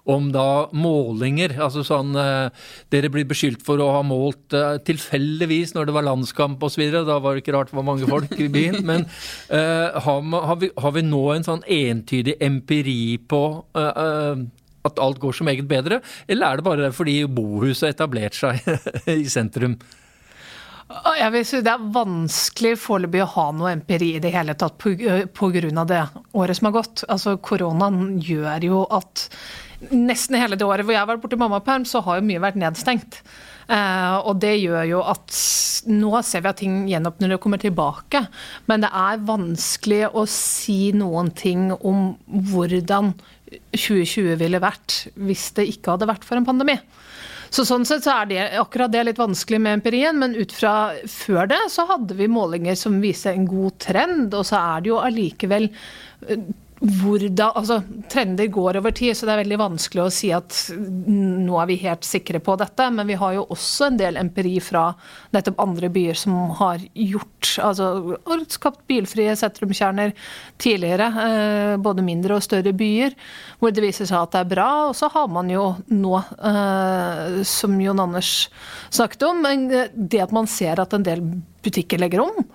om 0.08 0.30
da 0.32 0.68
målinger. 0.76 1.58
altså 1.60 1.84
sånn, 1.86 2.16
eh, 2.16 2.68
Dere 2.94 3.12
blir 3.12 3.28
beskyldt 3.28 3.64
for 3.68 3.82
å 3.84 3.90
ha 3.98 4.04
målt 4.08 4.56
eh, 4.56 4.78
tilfeldigvis 4.88 5.76
når 5.76 5.90
det 5.90 5.98
var 5.98 6.08
landskamp 6.08 6.64
osv. 6.64 6.86
Da 6.96 7.20
var 7.24 7.36
det 7.36 7.44
ikke 7.44 7.58
rart 7.58 7.74
var 7.76 7.88
mange 7.88 8.08
folk 8.08 8.32
i 8.40 8.48
byen. 8.52 8.80
Men 8.90 9.06
eh, 9.52 10.00
har, 10.00 10.24
har, 10.24 10.62
vi, 10.64 10.72
har, 10.78 10.96
vi, 10.96 11.04
nå 11.08 11.24
en 11.34 11.48
sånn 11.48 11.66
entydig 11.68 12.38
empiri 12.44 13.18
på 13.28 13.44
eh, 13.76 14.02
eh, 14.08 14.48
at 14.88 15.04
alt 15.04 15.20
går 15.20 15.36
som 15.36 15.50
eget 15.52 15.68
bedre, 15.68 16.00
eller 16.32 16.48
er 16.48 16.60
det 16.60 16.64
bare 16.64 16.92
fordi 16.96 17.18
bohuset 17.28 17.90
har 17.90 17.96
etablert 17.98 18.38
seg 18.38 18.62
i 19.18 19.26
sentrum? 19.28 19.76
Jeg 20.88 21.32
vil 21.34 21.46
si 21.48 21.60
Det 21.66 21.74
er 21.74 21.88
vanskelig 21.96 22.78
foreløpig 22.80 23.24
å 23.26 23.32
ha 23.34 23.48
noe 23.56 23.74
empiri 23.76 24.14
i 24.16 24.24
det 24.24 24.32
hele 24.32 24.56
tatt 24.56 24.78
pga. 24.80 25.20
det 25.28 26.04
året 26.34 26.58
som 26.58 26.70
har 26.70 26.78
gått. 26.80 27.04
Altså 27.10 27.38
Koronaen 27.38 28.20
gjør 28.24 28.64
jo 28.64 28.86
at 28.90 29.28
nesten 29.92 30.40
hele 30.40 30.56
det 30.58 30.66
året 30.66 30.86
hvor 30.86 30.96
jeg 30.96 31.04
har 31.04 31.10
vært 31.10 31.22
borti 31.22 31.38
mammaperm, 31.38 31.86
så 31.86 32.02
har 32.02 32.18
jo 32.18 32.26
mye 32.26 32.42
vært 32.42 32.58
nedstengt. 32.58 33.22
Uh, 33.68 34.24
og 34.24 34.40
det 34.40 34.56
gjør 34.62 34.86
jo 34.88 35.02
at 35.04 35.28
nå 35.92 36.22
ser 36.24 36.46
vi 36.46 36.50
at 36.50 36.60
ting 36.62 36.86
gjenåpner 36.88 37.36
og 37.36 37.42
kommer 37.44 37.60
tilbake. 37.60 38.24
Men 38.72 38.86
det 38.86 38.94
er 38.96 39.26
vanskelig 39.28 40.06
å 40.16 40.24
si 40.32 40.94
noen 40.96 41.34
ting 41.36 41.74
om 41.76 42.14
hvordan 42.28 43.12
2020 43.76 44.40
ville 44.40 44.64
vært 44.64 45.02
hvis 45.20 45.50
det 45.60 45.68
ikke 45.74 45.98
hadde 45.98 46.10
vært 46.10 46.26
for 46.28 46.40
en 46.40 46.48
pandemi. 46.48 46.78
Så 47.50 47.66
Sånn 47.68 47.86
sett 47.88 48.06
så 48.06 48.20
er 48.22 48.30
det 48.30 48.44
akkurat 48.60 48.92
det 48.94 49.04
litt 49.08 49.22
vanskelig 49.22 49.60
med 49.64 49.80
empirien, 49.80 50.20
men 50.20 50.36
ut 50.38 50.54
fra 50.56 50.94
før 51.12 51.50
det 51.52 51.62
så 51.74 51.88
hadde 51.90 52.18
vi 52.20 52.30
målinger 52.32 52.78
som 52.80 53.00
viser 53.04 53.36
en 53.36 53.48
god 53.50 53.78
trend, 53.84 54.34
og 54.36 54.48
så 54.48 54.60
er 54.60 54.84
det 54.84 54.92
jo 54.92 55.02
allikevel 55.02 55.70
hvordan, 56.80 57.52
altså, 57.56 57.82
Trender 58.12 58.48
går 58.54 58.78
over 58.78 58.92
tid, 58.92 59.18
så 59.18 59.26
det 59.26 59.34
er 59.34 59.42
veldig 59.42 59.58
vanskelig 59.60 60.04
å 60.04 60.12
si 60.14 60.30
at 60.36 60.54
nå 60.78 61.58
er 61.58 61.70
vi 61.72 61.80
helt 61.82 62.06
sikre 62.06 62.42
på 62.44 62.54
dette. 62.60 62.90
Men 62.94 63.10
vi 63.10 63.18
har 63.18 63.34
jo 63.34 63.48
også 63.54 63.90
en 63.90 63.98
del 63.98 64.20
empiri 64.22 64.58
fra 64.62 64.92
nettopp 65.34 65.64
andre 65.64 65.90
byer 65.94 66.20
som 66.22 66.36
har 66.60 66.84
gjort 66.94 67.56
altså 67.64 68.18
skapt 68.54 68.84
bilfrie 68.90 69.34
sentrumskjerner 69.40 70.14
tidligere. 70.62 71.10
Eh, 71.26 71.74
både 71.82 72.06
mindre 72.06 72.38
og 72.38 72.46
større 72.46 72.76
byer, 72.78 73.18
hvor 73.58 73.74
det 73.74 73.86
viser 73.86 74.10
seg 74.10 74.22
at 74.22 74.38
det 74.38 74.46
er 74.46 74.54
bra. 74.54 74.70
Og 74.92 74.96
så 74.98 75.10
har 75.14 75.30
man 75.34 75.50
jo 75.52 75.72
nå, 75.90 76.16
eh, 76.22 77.42
som 77.48 77.78
Jon 77.82 78.06
Anders 78.06 78.52
snakket 78.94 79.30
om, 79.32 79.46
det 79.48 80.22
at 80.22 80.36
man 80.36 80.50
ser 80.52 80.84
at 80.84 80.94
en 80.94 81.06
del 81.06 81.26
butikker 81.66 82.00
legger 82.00 82.28
om. 82.28 82.46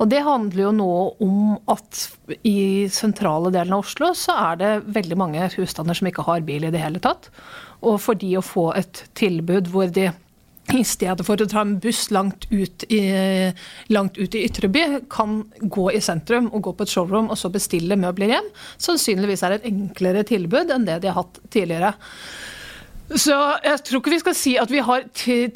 Og 0.00 0.08
Det 0.08 0.22
handler 0.24 0.62
jo 0.62 0.72
nå 0.72 0.92
om 1.20 1.40
at 1.68 2.06
i 2.48 2.88
sentrale 2.92 3.52
delen 3.52 3.74
av 3.76 3.84
Oslo 3.84 4.14
så 4.16 4.36
er 4.48 4.60
det 4.60 4.70
veldig 4.96 5.18
mange 5.20 5.50
husstander 5.58 5.98
som 5.98 6.08
ikke 6.08 6.24
har 6.24 6.46
bil 6.46 6.64
i 6.64 6.72
det 6.72 6.80
hele 6.80 7.02
tatt. 7.04 7.28
Og 7.84 8.00
for 8.00 8.16
de 8.16 8.32
å 8.38 8.44
få 8.44 8.70
et 8.80 9.04
tilbud 9.18 9.68
hvor 9.72 9.92
de 9.92 10.08
i 10.70 10.84
stedet 10.86 11.24
for 11.26 11.40
å 11.40 11.48
ta 11.50 11.64
en 11.64 11.76
buss 11.82 12.04
langt 12.14 12.46
ut, 12.52 12.84
i, 12.92 13.00
langt 13.90 14.18
ut 14.20 14.36
i 14.38 14.44
Ytreby, 14.46 14.84
kan 15.10 15.42
gå 15.60 15.88
i 15.92 16.02
sentrum 16.04 16.50
og 16.52 16.62
gå 16.68 16.74
på 16.78 16.86
et 16.86 16.92
showroom 16.94 17.30
og 17.32 17.40
så 17.40 17.50
bestille 17.52 17.98
møbler 17.98 18.36
hjem, 18.36 18.50
sannsynligvis 18.78 19.42
er 19.42 19.54
det 19.54 19.60
et 19.60 19.70
enklere 19.72 20.24
tilbud 20.28 20.70
enn 20.70 20.86
det 20.86 21.00
de 21.02 21.10
har 21.10 21.18
hatt 21.24 21.42
tidligere. 21.50 21.94
Så 23.10 23.34
jeg 23.64 23.82
tror 23.86 23.98
ikke 23.98 24.12
vi 24.12 24.20
skal 24.22 24.36
si 24.38 24.52
at 24.60 24.70
vi 24.70 24.82
har 24.86 25.06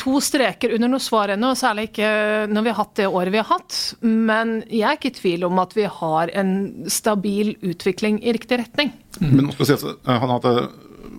to 0.00 0.14
streker 0.24 0.74
under 0.74 0.90
noe 0.90 1.02
svar 1.02 1.30
ennå, 1.34 1.52
særlig 1.58 1.88
ikke 1.90 2.08
når 2.50 2.66
vi 2.66 2.72
har 2.72 2.80
hatt 2.80 2.96
det 2.98 3.06
året 3.06 3.34
vi 3.34 3.40
har 3.40 3.50
hatt. 3.50 3.76
Men 4.02 4.56
jeg 4.66 4.88
er 4.88 4.98
ikke 4.98 5.12
i 5.12 5.18
tvil 5.20 5.46
om 5.46 5.60
at 5.62 5.76
vi 5.76 5.86
har 6.00 6.32
en 6.34 6.56
stabil 6.90 7.54
utvikling 7.62 8.18
i 8.24 8.34
riktig 8.34 8.58
retning. 8.64 8.90
Mm. 9.20 9.30
Men 9.30 9.46
nå 9.46 9.54
skal 9.54 9.70
si 9.70 9.76
at 9.78 9.86
eh, 9.86 10.18
han 10.24 10.34
hadde 10.38 10.56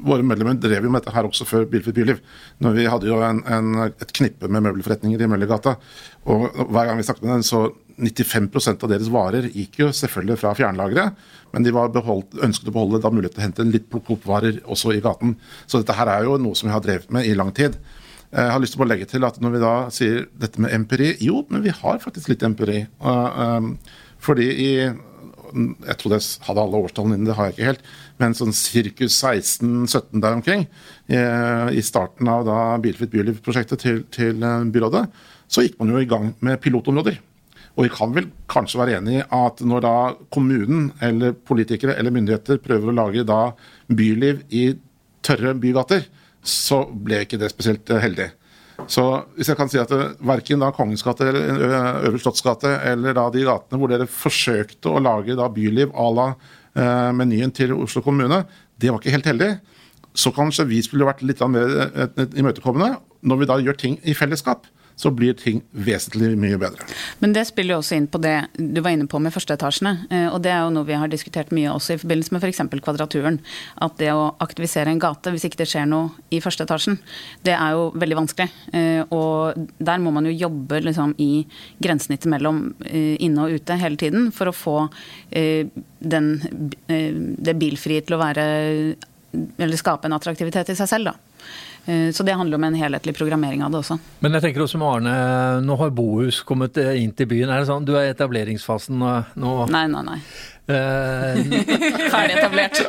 Våre 0.05 0.21
medlemmer 0.27 0.57
drev 0.61 0.85
jo 0.85 0.89
med 0.91 1.01
dette 1.01 1.13
her 1.15 1.25
også 1.25 1.45
før 1.49 1.63
Bilfritt 1.69 1.95
byliv. 1.97 2.19
Når 2.61 2.73
vi 2.75 2.83
hadde 2.89 3.07
jo 3.09 3.15
en, 3.25 3.39
en, 3.49 3.87
et 3.87 4.11
knippe 4.13 4.49
med 4.51 4.61
møbelforretninger 4.61 5.23
i 5.23 5.29
Møllergata. 5.31 5.75
Og 6.29 6.43
hver 6.59 6.89
gang 6.89 6.99
vi 6.99 7.05
snakket 7.07 7.25
med 7.25 7.31
dem, 7.31 7.45
så 7.47 7.61
95% 7.95 8.83
av 8.83 8.91
deres 8.91 9.09
varer 9.13 9.47
gikk 9.53 9.79
jo 9.79 9.89
selvfølgelig 9.95 10.39
fra 10.41 10.53
fjernlageret, 10.57 11.19
men 11.55 11.63
de 11.63 11.71
beholdt, 11.71 12.35
ønsket 12.43 12.71
å 12.71 12.73
beholde 12.75 12.99
da 13.03 13.11
mulighet 13.13 13.37
til 13.37 13.43
å 13.43 13.45
hente 13.45 13.67
litt 13.69 13.85
plukk-opp-varer 13.91 14.57
også 14.67 14.91
i 14.95 15.03
gaten. 15.03 15.37
Så 15.65 15.79
dette 15.79 15.95
her 15.95 16.11
er 16.11 16.25
jo 16.27 16.35
noe 16.41 16.57
som 16.59 16.67
vi 16.67 16.75
har 16.75 16.83
drevet 16.83 17.13
med 17.15 17.27
i 17.29 17.35
lang 17.37 17.53
tid. 17.55 17.77
Jeg 18.35 18.51
har 18.51 18.59
lyst 18.59 18.75
til 18.75 18.83
å 18.83 18.87
legge 18.89 19.07
til 19.07 19.23
at 19.23 19.37
når 19.39 19.53
vi 19.53 19.59
da 19.63 19.73
sier 19.95 20.23
dette 20.35 20.59
med 20.59 20.73
empiri 20.75 21.13
Jo, 21.23 21.45
men 21.47 21.63
vi 21.63 21.71
har 21.71 22.01
faktisk 22.03 22.33
litt 22.33 22.43
empiri. 22.43 22.81
Fordi 24.19 24.47
i 24.51 24.71
Jeg 25.55 25.95
trodde 26.01 26.17
jeg 26.17 26.41
hadde 26.43 26.63
alle 26.65 26.79
årstallene 26.83 27.15
inne, 27.15 27.29
det 27.29 27.35
har 27.37 27.47
jeg 27.47 27.55
ikke 27.55 27.69
helt. 27.69 27.85
Men 28.19 28.33
sånn 28.35 28.51
sirkus 28.51 29.15
16-17 29.23 30.19
der 30.19 30.35
omkring, 30.35 30.65
i 31.07 31.83
starten 31.85 32.27
av 32.27 32.43
da 32.49 32.57
Bilfritt 32.83 33.13
byliv-prosjektet 33.13 33.79
til, 33.79 34.01
til 34.11 34.43
byrådet, 34.73 35.05
så 35.47 35.63
gikk 35.63 35.77
man 35.79 35.93
jo 35.93 36.01
i 36.01 36.09
gang 36.09 36.33
med 36.43 36.59
pilotområder. 36.59 37.21
Og 37.75 37.83
vi 37.83 37.91
kan 37.91 38.13
vel 38.15 38.29
kanskje 38.51 38.79
være 38.79 38.99
enig 39.01 39.17
i 39.19 39.25
at 39.35 39.59
når 39.67 39.83
da 39.83 39.95
kommunen 40.31 40.89
eller 41.03 41.35
politikere 41.35 41.97
eller 41.99 42.13
myndigheter 42.15 42.61
prøver 42.63 42.91
å 42.91 42.95
lage 42.95 43.25
da 43.27 43.49
byliv 43.91 44.45
i 44.55 44.69
tørre 45.25 45.55
bygater, 45.59 46.05
så 46.45 46.83
ble 46.87 47.23
ikke 47.25 47.39
det 47.41 47.51
spesielt 47.51 47.89
eh, 47.91 48.01
heldig. 48.03 48.29
Så 48.91 49.03
hvis 49.35 49.49
jeg 49.49 49.57
kan 49.59 49.71
si 49.71 49.79
at 49.81 49.91
eh, 49.95 50.13
verken 50.23 50.61
da 50.63 50.71
Kongens 50.75 51.03
gate 51.03 51.27
eller 51.27 51.65
eh, 51.67 52.07
Øvre 52.07 52.21
Slottsgate 52.21 52.71
eller 52.91 53.17
da 53.17 53.27
de 53.33 53.43
gatene 53.47 53.79
hvor 53.81 53.91
dere 53.91 54.07
forsøkte 54.07 54.93
å 54.93 55.01
lage 55.03 55.35
da 55.35 55.49
byliv 55.51 55.95
à 55.95 56.11
la 56.19 56.29
menyen 57.15 57.53
til 57.55 57.71
Oslo 57.71 58.01
kommune, 58.03 58.41
det 58.75 58.89
var 58.91 58.99
ikke 58.99 59.13
helt 59.13 59.27
heldig. 59.29 59.45
Så 60.11 60.33
kanskje 60.35 60.65
vi 60.67 60.81
skulle 60.83 61.07
vært 61.07 61.21
litt 61.23 61.39
mer 61.47 61.71
imøtekommende 62.35 62.97
når 63.23 63.39
vi 63.39 63.47
da 63.47 63.55
gjør 63.63 63.77
ting 63.79 63.95
i 64.03 64.11
fellesskap 64.11 64.67
så 64.95 65.11
blir 65.11 65.35
ting 65.35 65.61
vesentlig 65.71 66.33
mye 66.39 66.57
bedre. 66.59 66.85
Men 67.19 67.33
det 67.35 67.45
spiller 67.49 67.75
jo 67.75 67.81
også 67.81 67.97
inn 67.97 68.07
på 68.11 68.19
det 68.23 68.35
du 68.55 68.79
var 68.81 68.93
inne 68.95 69.07
på 69.11 69.19
med 69.19 69.33
førsteetasjene. 69.35 69.93
Eh, 70.09 70.27
og 70.29 70.39
det 70.45 70.53
er 70.53 70.63
jo 70.63 70.71
noe 70.75 70.87
vi 70.87 70.97
har 70.99 71.11
diskutert 71.11 71.51
mye 71.55 71.73
også 71.73 71.95
i 71.95 72.01
forbindelse 72.01 72.35
med 72.35 72.45
f.eks. 72.45 72.61
For 72.71 72.83
Kvadraturen. 72.87 73.41
At 73.83 73.97
det 73.99 74.13
å 74.15 74.29
aktivisere 74.43 74.93
en 74.93 75.01
gate 75.03 75.33
hvis 75.35 75.47
ikke 75.49 75.59
det 75.63 75.69
skjer 75.71 75.89
noe 75.91 76.13
i 76.33 76.39
første 76.43 76.63
etasjen, 76.67 76.99
det 77.45 77.57
er 77.57 77.75
jo 77.75 77.89
veldig 77.99 78.19
vanskelig. 78.21 78.47
Eh, 78.71 79.01
og 79.15 79.67
der 79.83 80.03
må 80.03 80.15
man 80.15 80.29
jo 80.29 80.35
jobbe 80.35 80.79
liksom 80.85 81.15
i 81.21 81.45
grensesnittet 81.83 82.31
mellom 82.31 82.69
eh, 82.87 83.15
inne 83.19 83.45
og 83.45 83.59
ute 83.59 83.79
hele 83.81 83.99
tiden 83.99 84.31
for 84.35 84.51
å 84.51 84.55
få 84.55 84.77
den, 85.35 86.27
det 86.87 87.53
bilfrie 87.59 88.03
til 88.05 88.15
å 88.15 88.19
være 88.21 88.43
Eller 89.59 89.79
skape 89.79 90.07
en 90.07 90.15
attraktivitet 90.15 90.69
i 90.71 90.75
seg 90.77 90.87
selv, 90.87 91.11
da. 91.11 91.35
Eh, 91.85 92.09
så 92.15 92.25
det 92.25 92.33
handler 92.37 92.59
om 92.59 92.65
en 92.67 92.77
helhetlig 92.79 93.15
programmering 93.17 93.63
av 93.65 93.73
det 93.73 93.83
også. 93.83 93.99
Men 94.25 94.37
jeg 94.37 94.47
tenker 94.47 94.65
også 94.65 94.81
med 94.81 94.89
Arne, 94.89 95.15
nå 95.65 95.77
har 95.81 95.93
Bohus 95.95 96.41
kommet 96.47 96.77
eh, 96.81 96.95
inn 97.03 97.13
til 97.13 97.29
byen. 97.29 97.51
Er 97.53 97.61
det 97.61 97.69
sånn, 97.69 97.85
Du 97.85 97.95
er 97.95 98.09
i 98.09 98.13
etableringsfasen 98.15 98.99
nå? 98.99 99.55
Nei, 99.69 99.85
nei, 99.91 100.03
nei. 100.09 100.19
Eh, 100.67 101.35
Ferdig 102.13 102.37
etablert. 102.39 102.79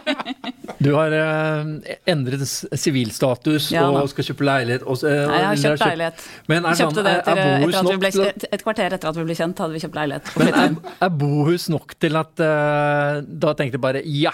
du 0.84 0.94
har 0.96 1.12
eh, 1.12 1.96
endret 2.08 2.46
sivilstatus 2.80 3.68
ja, 3.74 3.84
og 3.90 4.08
skal 4.12 4.28
kjøpe 4.30 4.46
leilighet. 4.48 4.86
Og, 4.88 5.04
eh, 5.04 5.20
Nei, 5.28 5.40
jeg 5.42 5.48
har 5.50 5.62
kjøpt 5.64 5.84
leilighet. 5.84 6.28
Men 6.48 6.68
er, 6.70 6.78
sånn, 6.80 7.00
er, 7.04 7.20
er 7.20 7.42
Bohus 7.42 7.80
nok 7.90 8.00
ble, 8.06 8.12
et, 8.30 8.46
Et 8.56 8.64
kvarter 8.64 8.96
etter 8.96 9.12
at 9.12 9.20
vi 9.20 9.26
ble 9.28 9.36
kjent, 9.36 9.64
hadde 9.66 9.76
vi 9.76 9.84
kjøpt 9.84 9.98
leilighet. 10.00 10.32
Men 10.40 10.54
er, 10.62 10.78
er 11.04 11.18
Bohus 11.24 11.68
nok 11.72 11.96
til 12.00 12.16
at 12.20 12.32
Da 12.40 13.52
tenkte 13.58 13.76
jeg 13.76 13.84
bare 13.84 14.04
ja! 14.08 14.32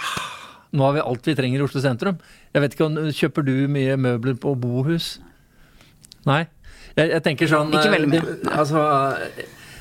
Nå 0.71 0.87
har 0.87 0.95
vi 0.95 1.03
alt 1.03 1.27
vi 1.27 1.35
trenger 1.39 1.61
i 1.61 1.65
Oslo 1.67 1.83
sentrum. 1.83 2.19
Jeg 2.55 2.63
vet 2.65 2.77
ikke 2.77 2.87
om 2.87 2.99
Kjøper 3.11 3.47
du 3.47 3.55
mye 3.73 3.97
møbler 3.99 4.37
på 4.39 4.55
bohus? 4.59 5.17
Nei? 6.29 6.45
Jeg, 6.97 7.11
jeg 7.11 7.23
tenker 7.25 7.51
sånn 7.51 7.73
Ikke 7.75 7.93
veldig 7.93 8.11
mye. 8.13 8.37
Altså, 8.55 8.85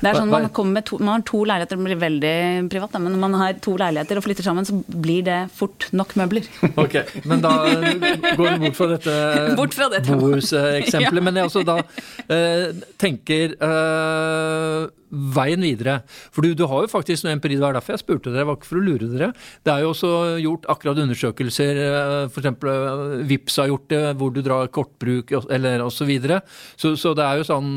det 0.00 0.08
er 0.08 0.16
sånn, 0.16 0.30
man, 0.32 0.46
to, 0.86 0.96
man, 1.00 1.18
har 1.18 1.24
to 1.28 1.42
leiligheter, 1.44 1.76
det 1.76 1.86
blir 1.90 2.00
veldig 2.00 2.36
privat, 2.72 2.94
men 2.96 3.12
når 3.12 3.20
man 3.20 3.34
har 3.36 3.58
to 3.64 3.74
leiligheter 3.80 4.20
og 4.20 4.24
flytter 4.24 4.46
sammen, 4.46 4.64
så 4.64 4.78
blir 4.80 5.24
det 5.26 5.40
fort 5.56 5.90
nok 5.96 6.16
møbler. 6.20 6.46
Ok, 6.80 6.96
Men 7.28 7.42
da 7.44 7.50
går 7.68 8.54
vi 8.54 8.60
bort 8.62 8.78
fra 8.78 8.86
dette, 8.94 9.16
bort 9.58 9.74
fra 9.76 9.90
dette. 9.92 10.16
bohuseksempelet. 10.16 11.20
ja. 11.20 11.24
Men 11.26 11.40
jeg 11.40 11.50
også 11.50 11.64
da 11.68 11.76
uh, 11.82 12.80
tenker 13.02 13.52
uh, 13.60 14.88
veien 15.36 15.66
videre. 15.66 15.98
For 16.32 16.46
du, 16.46 16.54
du, 16.56 16.64
har 16.70 16.86
jo 16.86 16.92
faktisk 16.92 17.26
noe 17.26 17.34
empiri, 17.36 17.58
det 17.58 17.66
var 17.66 17.76
derfor 17.76 17.98
jeg 17.98 18.04
spurte 18.04 18.30
dere, 18.30 18.40
det 18.40 18.48
var 18.48 18.56
ikke 18.56 18.70
for 18.70 18.80
å 18.80 18.86
lure 18.86 19.10
dere. 19.10 19.32
Det 19.66 19.74
er 19.74 19.84
jo 19.84 19.90
også 19.92 20.12
gjort 20.40 20.70
akkurat 20.72 21.02
undersøkelser, 21.04 21.82
uh, 21.84 22.22
f.eks. 22.30 23.28
Vips 23.28 23.60
har 23.60 23.68
gjort 23.74 23.90
det, 23.92 24.04
hvor 24.22 24.32
du 24.32 24.40
drar 24.46 24.72
kortbruk 24.72 25.36
eller 25.42 25.84
osv. 25.84 26.14
Så, 26.16 26.40
så 26.80 26.96
Så 27.04 27.14
det 27.18 27.26
er 27.26 27.42
jo 27.42 27.50
sånn 27.50 27.70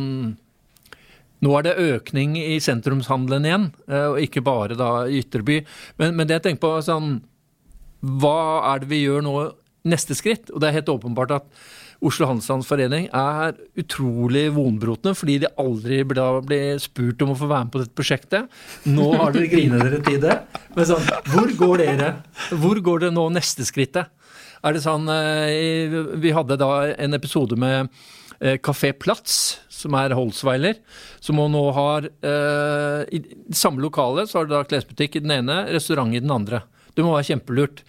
nå 1.44 1.54
er 1.58 1.68
det 1.68 1.76
økning 1.98 2.38
i 2.40 2.58
sentrumshandelen 2.64 3.48
igjen, 3.50 3.70
eh, 3.90 4.08
og 4.14 4.22
ikke 4.24 4.46
bare 4.46 4.80
da 4.80 4.92
i 5.06 5.20
Ytterby. 5.22 5.62
Men, 6.02 6.18
men 6.18 6.30
det 6.30 6.40
jeg 6.40 6.48
tenker 6.50 6.66
på, 6.66 6.74
sånn, 6.86 7.18
hva 8.04 8.64
er 8.74 8.84
det 8.84 8.92
vi 8.92 9.04
gjør 9.06 9.24
nå 9.26 9.38
neste 9.90 10.16
skritt? 10.18 10.52
Og 10.52 10.62
det 10.62 10.70
er 10.70 10.80
helt 10.80 10.92
åpenbart 10.94 11.36
at 11.40 11.64
Oslo 12.04 12.28
Handelsstandsforening 12.28 13.06
er 13.16 13.54
utrolig 13.80 14.50
vonbrotne 14.56 15.14
fordi 15.16 15.38
de 15.46 15.52
aldri 15.62 16.02
ble, 16.08 16.26
ble, 16.44 16.60
spurt 16.84 17.22
om 17.24 17.32
å 17.32 17.38
få 17.40 17.48
være 17.48 17.68
med 17.68 17.74
på 17.76 17.84
dette 17.84 17.96
prosjektet. 17.96 18.50
Nå 18.92 19.08
har 19.16 19.32
dere 19.36 19.52
grinet 19.52 19.86
dere 19.86 20.02
til 20.04 20.20
det. 20.24 20.36
Men 20.76 20.90
sånn, 20.90 21.08
hvor 21.32 21.54
går 21.62 21.86
dere? 21.86 22.10
Hvor 22.60 22.82
går 22.84 23.06
det 23.06 23.14
nå 23.16 23.30
neste 23.36 23.68
skrittet? 23.68 24.12
Er 24.64 24.76
det 24.76 24.84
sånn 24.84 25.10
eh, 25.12 25.96
Vi 26.24 26.32
hadde 26.32 26.56
da 26.60 26.70
en 26.92 27.16
episode 27.18 27.58
med 27.60 27.92
Kafé 28.64 28.92
eh, 28.92 28.98
Platz, 29.00 29.60
som 29.72 29.96
er 30.00 30.16
Holzweiler, 30.18 30.80
som 31.24 31.40
nå 31.40 31.64
har 31.76 32.10
eh, 32.10 33.04
I 33.16 33.24
samme 33.56 33.84
lokale 33.84 34.28
så 34.28 34.42
har 34.42 34.50
du 34.50 34.56
da 34.56 34.64
klesbutikk 34.68 35.18
i 35.18 35.24
den 35.26 35.38
ene, 35.40 35.64
restaurant 35.74 36.16
i 36.16 36.24
den 36.24 36.34
andre. 36.34 36.64
Det 36.94 37.06
må 37.06 37.16
være 37.16 37.32
kjempelurt 37.32 37.82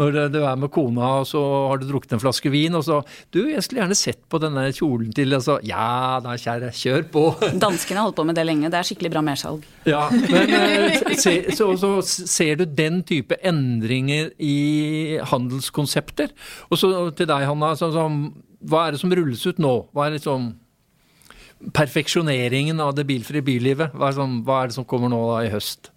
når 0.00 0.30
du 0.32 0.38
er 0.40 0.56
med 0.56 0.70
kona, 0.72 1.08
og 1.20 1.26
så 1.28 1.40
har 1.68 1.80
du 1.80 1.86
drukket 1.88 2.14
en 2.16 2.22
flaske 2.22 2.50
vin, 2.52 2.76
og 2.78 2.84
så 2.86 3.00
Du, 3.34 3.42
jeg 3.50 3.62
skulle 3.62 3.82
gjerne 3.82 3.98
sett 3.98 4.20
på 4.30 4.40
denne 4.40 4.62
kjolen 4.72 5.10
til 5.14 5.34
Og 5.36 5.42
så 5.44 5.58
Ja 5.66 6.20
da, 6.24 6.36
kjære, 6.40 6.70
kjør 6.72 7.06
på. 7.12 7.24
Danskene 7.64 8.00
har 8.00 8.08
holdt 8.08 8.16
på 8.16 8.26
med 8.28 8.38
det 8.38 8.46
lenge. 8.46 8.70
Det 8.72 8.78
er 8.78 8.86
skikkelig 8.86 9.12
bra 9.12 9.22
mersalg. 9.24 9.66
Ja, 9.88 10.06
men 10.10 10.54
eh, 10.56 11.16
se, 11.24 11.34
så, 11.56 11.72
så, 11.80 11.92
ser 12.06 12.60
du 12.60 12.64
den 12.64 13.02
type 13.06 13.36
endringer 13.44 14.32
i 14.38 15.18
handelskonsepter. 15.32 16.32
Og 16.70 16.80
så 16.80 16.92
til 17.16 17.28
deg, 17.30 17.48
Hanna. 17.50 17.74
sånn 17.78 17.94
så, 17.96 18.06
hva 18.60 18.86
er 18.86 18.94
det 18.94 19.00
som 19.00 19.12
rulles 19.14 19.46
ut 19.48 19.60
nå? 19.62 19.72
Hva 19.94 20.06
er 20.06 20.18
liksom 20.18 20.52
perfeksjoneringen 21.76 22.80
av 22.80 22.94
det 22.96 23.06
bilfrie 23.08 23.44
bylivet? 23.44 23.94
Hva 23.96 24.10
er, 24.10 24.16
som, 24.16 24.38
hva 24.44 24.62
er 24.62 24.70
det 24.70 24.76
som 24.76 24.86
kommer 24.88 25.12
nå 25.12 25.20
da, 25.30 25.40
i 25.46 25.52
høst? 25.52 25.90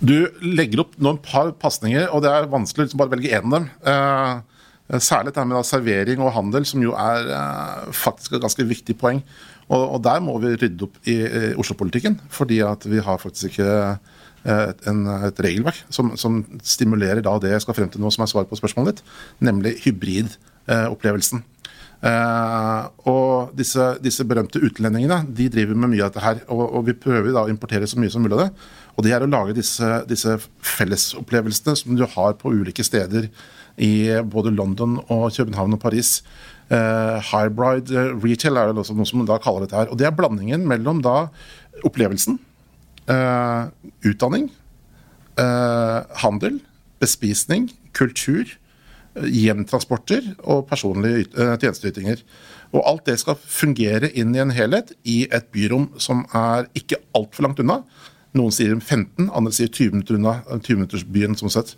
Du 0.00 0.16
legger 0.42 0.82
opp 0.82 0.96
noen 1.02 1.20
par 1.22 1.52
pasninger, 1.60 2.08
og 2.10 2.24
det 2.24 2.32
er 2.32 2.50
vanskelig 2.50 2.82
å 2.82 2.88
liksom 2.88 3.02
bare 3.02 3.14
velge 3.14 3.30
én 3.30 3.46
av 3.46 3.54
dem. 3.54 3.68
Eh, 3.92 4.98
særlig 5.04 5.34
det 5.36 5.44
med 5.48 5.68
servering 5.68 6.24
og 6.24 6.34
handel, 6.34 6.66
som 6.68 6.82
jo 6.82 6.96
er 6.98 7.30
eh, 7.36 7.92
faktisk 7.94 8.34
et 8.34 8.42
ganske 8.44 8.66
viktig 8.68 8.96
poeng. 9.00 9.22
Og, 9.68 9.80
og, 9.80 10.02
der 10.04 10.20
må 10.20 10.36
vi 10.42 10.56
rydde 10.58 10.88
opp 10.88 10.98
i, 11.08 11.14
i 11.24 11.54
Oslo-politikken, 11.60 12.18
fordi 12.32 12.60
at 12.66 12.84
vi 12.88 13.00
har 13.04 13.22
faktisk 13.22 13.54
ikke 13.54 13.70
eh, 13.70 14.66
et, 14.66 14.82
en, 14.90 15.06
et 15.30 15.40
regelverk 15.46 15.86
som, 15.88 16.12
som, 16.20 16.42
stimulerer 16.60 17.24
da 17.24 17.38
det 17.40 17.54
jeg 17.54 17.64
skal 17.64 17.78
frem 17.78 17.92
til 17.92 18.04
nå, 18.04 18.12
som 18.12 18.26
er 18.26 18.32
svaret 18.32 18.50
på 18.50 18.60
spørsmålet 18.60 18.98
ditt, 18.98 19.14
nemlig 19.46 19.78
hybridopplevelsen. 20.68 21.44
Uh, 22.04 22.90
og 23.08 23.54
disse, 23.56 23.80
disse, 24.04 24.26
berømte 24.28 24.60
utlendingene 24.60 25.22
de 25.32 25.46
driver 25.48 25.78
med 25.78 25.94
mye 25.94 26.04
av 26.04 26.10
dette 26.12 26.24
her. 26.24 26.40
Og, 26.52 26.64
og, 26.66 26.82
vi 26.88 26.96
prøver 27.00 27.30
da 27.32 27.46
å 27.46 27.52
importere 27.52 27.88
så 27.88 28.00
mye 28.00 28.12
som 28.12 28.24
mulig 28.24 28.36
av 28.36 28.42
det. 28.42 28.48
Og 28.94 29.06
det 29.06 29.14
er 29.16 29.24
å 29.24 29.28
lage 29.30 29.56
disse, 29.56 29.88
disse 30.10 30.36
fellesopplevelsene 30.74 31.76
som 31.80 31.96
du 31.96 32.04
har 32.04 32.34
på 32.40 32.52
ulike 32.52 32.84
steder 32.84 33.30
i 33.80 33.94
både 34.30 34.52
London 34.54 34.98
og 35.08 35.30
København 35.32 35.78
og 35.78 35.80
Paris. 35.80 36.18
Uh, 36.68 37.24
hybrid 37.24 37.88
retail 38.20 38.60
er 38.60 38.68
det 38.70 38.76
noe 38.76 39.08
som 39.08 39.24
da 39.24 39.40
kaller 39.40 39.64
dette 39.64 39.78
her. 39.78 39.88
Og 39.88 40.00
det 40.00 40.10
er 40.10 40.16
blandingen 40.16 40.66
mellom 40.68 41.00
da 41.04 41.30
opplevelsen, 41.88 42.36
uh, 43.08 43.72
utdanning, 44.04 44.50
handel, 45.34 46.60
bespisning, 47.02 47.64
kultur 47.96 48.52
hjemtransporter 49.14 50.32
og 50.42 50.66
personlige 50.70 51.28
eh, 51.38 51.54
tjenesteytinger. 51.60 52.24
Og 52.74 52.82
alt 52.88 53.06
det 53.06 53.18
skal 53.22 53.38
fungere 53.38 54.10
inn 54.18 54.34
i 54.34 54.42
en 54.42 54.54
helhet 54.54 54.94
i 55.06 55.22
et 55.30 55.46
byrom 55.54 55.92
som 56.02 56.24
er 56.34 56.68
ikke 56.78 56.98
altfor 57.14 57.46
langt 57.46 57.62
unna. 57.62 57.82
Noen 58.34 58.50
sier 58.54 58.74
15, 58.74 59.28
andre 59.30 59.52
sier 59.54 59.70
20 59.70 59.94
minutter 59.94 60.18
unna 60.18 60.40
20-minuttersbyen 60.50 61.38
som 61.38 61.52
sett. 61.54 61.76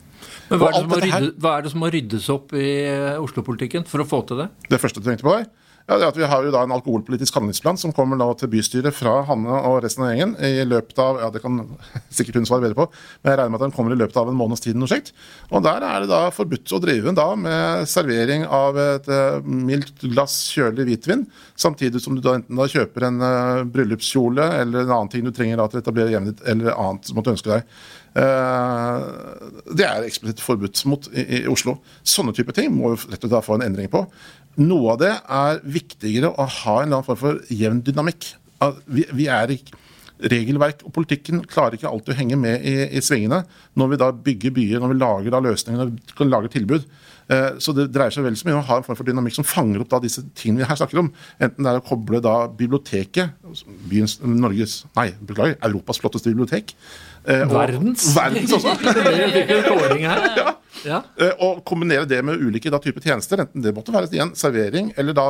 Men 0.49 0.63
hva 0.63 0.71
er, 0.73 1.29
er, 1.29 1.67
det 1.67 1.73
som 1.75 1.83
må 1.85 1.91
ryddes 1.93 2.31
opp 2.33 2.55
i 2.57 2.71
eh, 2.89 3.21
Oslo-politikken 3.21 3.85
for 3.89 4.01
å 4.01 4.09
få 4.09 4.23
til 4.29 4.41
det? 4.41 4.49
Det 4.73 4.81
første 4.81 5.03
du 5.03 5.11
tenkte 5.11 5.29
på 5.29 5.37
deg? 5.37 5.51
Ja, 5.87 6.01
det 6.01 6.03
er 6.03 6.09
at 6.11 6.17
Vi 6.19 6.27
har 6.27 6.43
jo 6.43 6.51
da 6.51 6.65
en 6.67 6.75
alkoholpolitisk 6.75 7.37
handlingsplan 7.39 7.77
som 7.79 7.93
kommer 7.95 8.19
nå 8.19 8.27
til 8.41 8.51
bystyret 8.51 8.95
fra 8.97 9.21
Hanne 9.29 9.59
og 9.69 9.85
resten 9.85 10.03
av 10.03 10.11
gjengen 10.11 10.33
i 10.43 10.65
løpet 10.67 10.99
av 10.99 11.21
ja 11.23 11.29
det 11.31 11.43
kan 11.45 11.61
sikkert 12.17 12.41
hun 12.41 12.49
svare 12.49 12.65
bedre 12.65 12.79
på, 12.81 12.87
men 13.23 13.31
jeg 13.31 13.39
regner 13.39 13.53
med 13.55 13.61
at 13.61 13.65
den 13.69 13.75
kommer 13.77 13.95
i 13.95 13.99
løpet 14.01 14.19
av 14.19 14.31
en 14.31 14.39
måneds 14.39 14.65
tid. 14.65 14.75
Og 14.77 15.63
Der 15.63 15.85
er 15.87 16.03
det 16.03 16.11
da 16.11 16.25
forbudt 16.35 16.75
å 16.75 16.81
drive 16.83 17.15
da 17.15 17.27
med 17.39 17.87
servering 17.87 18.47
av 18.51 18.79
et 18.83 19.07
uh, 19.07 19.39
mildt 19.47 20.03
glass 20.11 20.35
kjølig 20.57 20.89
hvitvin, 20.89 21.23
samtidig 21.55 22.03
som 22.03 22.17
du 22.17 22.23
da 22.25 22.35
enten 22.41 22.59
da 22.59 22.67
kjøper 22.71 23.07
en 23.07 23.23
uh, 23.23 23.63
bryllupskjole 23.71 24.49
eller 24.63 24.83
en 24.83 24.97
annen 24.97 25.13
ting 25.13 25.27
du 25.27 25.31
trenger 25.35 25.63
da 25.63 25.69
til 25.71 25.79
å 25.81 25.85
etablere 25.85 26.17
hjemmet 26.17 26.35
ditt, 26.35 26.49
eller 26.51 26.75
annet 26.75 27.07
som 27.07 27.19
måtte 27.19 27.37
ønske 27.37 27.53
deg. 27.53 27.79
Uh, 28.17 29.71
det 29.77 29.87
er 29.87 30.07
eksplisitt 30.07 30.43
forbudt 30.43 30.83
mot 30.89 31.07
i, 31.13 31.45
Oslo. 31.53 31.79
Sånne 32.03 32.35
type 32.35 32.55
ting 32.57 32.73
må 32.75 32.95
vi 32.95 33.13
rett 33.13 33.23
og 33.23 33.31
slett 33.31 33.47
få 33.47 33.59
en 33.59 33.67
endring 33.69 33.91
på. 33.93 34.07
Noe 34.57 34.95
av 34.95 35.01
det 35.03 35.13
er 35.13 35.59
viktigere 35.69 36.31
å 36.33 36.47
ha 36.49 36.77
en 36.81 36.87
eller 36.87 37.01
annen 37.01 37.07
form 37.07 37.21
for 37.21 37.41
jevn 37.53 37.83
dynamikk. 37.85 38.31
Vi, 38.89 39.05
vi 39.13 39.27
er 39.29 39.53
ikke 39.53 39.77
regelverk 40.33 40.81
og 40.87 40.95
politikken 40.97 41.43
klarer 41.45 41.77
ikke 41.77 41.91
alltid 41.91 42.15
å 42.15 42.17
henge 42.17 42.39
med 42.41 42.63
i, 42.65 42.87
i 42.97 43.03
svingene 43.05 43.43
når 43.77 43.91
vi 43.93 43.99
da 44.01 44.09
bygger 44.29 44.55
byer, 44.57 44.81
når 44.81 44.95
vi 44.95 45.01
lager 45.03 45.35
da 45.35 45.43
løsninger, 45.45 45.83
når 45.83 45.91
vi 45.93 46.17
kan 46.17 46.33
lage 46.33 46.53
tilbud. 46.55 46.87
Eh, 47.27 47.57
så 47.59 47.75
det 47.75 47.89
dreier 47.95 48.15
seg 48.15 48.23
vel 48.27 48.37
så 48.39 48.47
mye 48.47 48.55
om 48.55 48.63
å 48.63 48.69
ha 48.69 48.79
en 48.79 48.87
form 48.87 48.99
for 48.99 49.09
dynamikk 49.09 49.35
som 49.35 49.47
fanger 49.47 49.83
opp 49.83 49.91
da 49.91 49.99
disse 50.03 50.23
tingene 50.39 50.63
vi 50.63 50.69
her 50.71 50.79
snakker 50.79 51.01
om. 51.03 51.11
Enten 51.43 51.67
det 51.67 51.73
er 51.73 51.81
å 51.81 51.87
koble 51.87 52.21
da 52.23 52.37
biblioteket, 52.47 53.35
byens, 53.91 54.21
Norges, 54.23 54.85
nei, 54.99 55.09
beklager, 55.27 55.59
Europas 55.67 55.99
flotteste 56.03 56.31
bibliotek. 56.31 56.77
Eh, 57.27 57.43
og, 57.49 57.57
verdens. 57.57 58.07
Verdens 58.15 58.55
også. 58.55 58.77
ja. 60.39 60.53
Ja. 60.87 61.01
Eh, 61.19 61.33
og 61.43 61.65
kombinere 61.67 62.07
det 62.07 62.21
med 62.23 62.39
ulike 62.39 62.71
da, 62.71 62.79
typer 62.83 63.03
tjenester, 63.03 63.43
enten 63.43 63.65
det 63.65 63.73
måtte 63.75 63.95
være 63.95 64.13
igjen 64.13 64.31
servering, 64.39 64.93
eller 65.01 65.17
da 65.17 65.25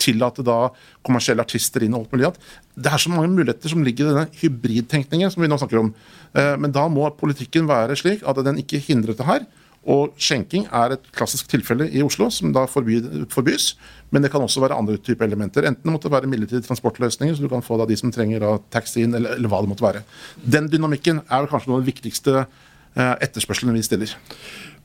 tillate 0.00 0.42
da 0.42 0.72
kommersielle 1.06 1.44
artister 1.44 1.84
inn 1.86 1.94
og 1.94 2.06
alt 2.08 2.16
mulig. 2.16 2.32
Det 2.74 2.90
er 2.90 3.04
så 3.04 3.12
mange 3.12 3.30
muligheter 3.30 3.70
som 3.70 3.84
ligger 3.86 4.08
i 4.08 4.16
denne 4.16 4.40
hybridtenkningen 4.40 5.30
som 5.30 5.44
vi 5.44 5.52
nå 5.52 5.60
snakker 5.60 5.84
om. 5.84 5.92
Men 6.34 6.74
da 6.74 6.84
må 6.90 7.06
politikken 7.18 7.66
være 7.70 7.96
slik 7.98 8.24
at 8.26 8.40
den 8.46 8.58
ikke 8.62 8.80
hindrer 8.82 9.14
dette 9.14 9.26
her. 9.28 9.46
Og 9.88 10.12
skjenking 10.20 10.66
er 10.68 10.94
et 10.94 11.06
klassisk 11.16 11.48
tilfelle 11.48 11.86
i 11.88 12.02
Oslo, 12.04 12.28
som 12.34 12.52
da 12.52 12.66
forbys. 12.68 13.70
Men 14.12 14.24
det 14.24 14.30
kan 14.32 14.44
også 14.44 14.60
være 14.60 14.76
andre 14.76 14.98
typer 15.00 15.26
elementer. 15.28 15.64
Enten 15.68 15.84
det 15.84 15.94
måtte 15.94 16.12
være 16.12 16.28
midlertidige 16.28 16.66
transportløsninger, 16.66 17.36
så 17.36 17.44
du 17.44 17.48
kan 17.52 17.64
få 17.64 17.78
da 17.80 17.88
de 17.88 17.96
som 17.96 18.12
trenger 18.12 18.44
da 18.44 18.54
taxien, 18.72 19.14
eller, 19.16 19.36
eller 19.36 19.52
hva 19.52 19.62
det 19.64 19.72
måtte 19.72 19.86
være. 19.86 20.04
Den 20.44 20.68
dynamikken 20.72 21.22
er 21.24 21.48
kanskje 21.48 21.72
noe 21.72 21.80
av 21.80 21.84
den 21.84 21.90
viktigste 21.90 22.36
eh, 22.42 23.14
etterspørslene 23.24 23.76
vi 23.76 23.84
stiller. 23.86 24.12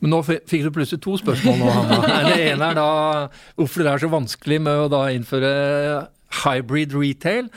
Men 0.03 0.15
nå 0.15 0.19
fikk 0.27 0.65
du 0.65 0.71
plutselig 0.75 1.03
to 1.03 1.15
spørsmål 1.19 1.59
nå, 1.59 1.69
Hanna. 1.71 1.99
Det 2.31 2.39
ene 2.49 2.71
er 2.71 2.79
da 2.79 2.89
hvorfor 3.59 3.85
det 3.85 3.93
er 3.93 4.03
så 4.03 4.11
vanskelig 4.11 4.59
med 4.63 4.85
å 4.85 4.91
da 4.91 5.05
innføre 5.15 5.53
hybrid 6.41 6.95
retail. 6.97 7.49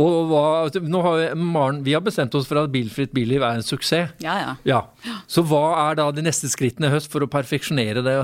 Og 0.00 0.30
hva, 0.30 0.44
nå 0.80 1.02
har 1.06 1.18
vi, 1.20 1.26
Maren, 1.38 1.82
vi 1.86 1.96
har 1.96 2.04
bestemt 2.04 2.34
oss 2.38 2.48
for 2.48 2.62
at 2.62 2.72
bilfritt 2.72 3.12
billiv 3.14 3.42
er 3.42 3.60
en 3.60 3.66
suksess. 3.66 4.14
Ja, 4.24 4.38
ja. 4.40 4.54
ja. 4.68 5.18
Så 5.30 5.44
hva 5.46 5.66
er 5.88 6.00
da 6.00 6.08
de 6.14 6.24
neste 6.24 6.50
skrittene 6.52 6.90
i 6.90 6.94
høst 6.94 7.12
for 7.12 7.24
å 7.24 7.30
perfeksjonere 7.30 8.04
det? 8.06 8.16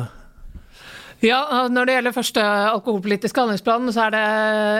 Ja, 1.25 1.66
Når 1.66 1.88
det 1.88 1.94
gjelder 1.97 2.14
første 2.14 2.42
alkoholpolitiske 2.47 3.42
handlingsplan, 3.42 3.90
så 3.90 4.05
er 4.05 4.14
det 4.14 4.23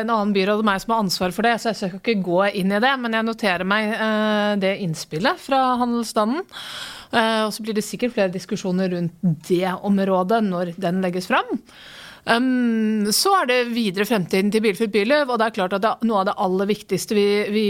en 0.05 0.13
annen 0.15 0.35
byråd 0.37 0.63
og 0.63 0.69
meg 0.69 0.79
som 0.85 0.95
har 0.95 1.03
ansvar 1.03 1.35
for 1.35 1.47
det, 1.49 1.57
så 1.59 1.73
jeg 1.73 1.79
skal 1.81 1.99
ikke 1.99 2.23
gå 2.29 2.39
inn 2.61 2.71
i 2.71 2.79
det. 2.85 2.93
Men 3.03 3.17
jeg 3.19 3.27
noterer 3.27 3.67
meg 3.67 3.91
eh, 3.97 4.53
det 4.63 4.77
innspillet 4.85 5.43
fra 5.43 5.59
handelsstanden. 5.81 6.45
Eh, 7.11 7.43
og 7.43 7.51
så 7.57 7.67
blir 7.67 7.75
det 7.75 7.87
sikkert 7.87 8.15
flere 8.15 8.31
diskusjoner 8.31 8.93
rundt 8.95 9.19
det 9.49 9.75
området 9.83 10.45
når 10.47 10.77
den 10.79 11.03
legges 11.03 11.27
fram. 11.27 11.59
Um, 12.29 13.09
så 13.15 13.33
er 13.39 13.49
det 13.49 13.57
videre 13.73 14.05
fremtiden 14.09 14.51
til 14.53 14.63
bilfritt 14.65 14.93
byløv. 14.93 15.33
Og 15.33 15.41
det 15.41 15.47
er 15.47 15.57
klart 15.57 15.77
at 15.79 15.85
det, 15.85 15.95
noe 16.09 16.21
av 16.21 16.29
det 16.29 16.37
aller 16.45 16.69
viktigste 16.69 17.17
vi, 17.17 17.27
vi, 17.55 17.67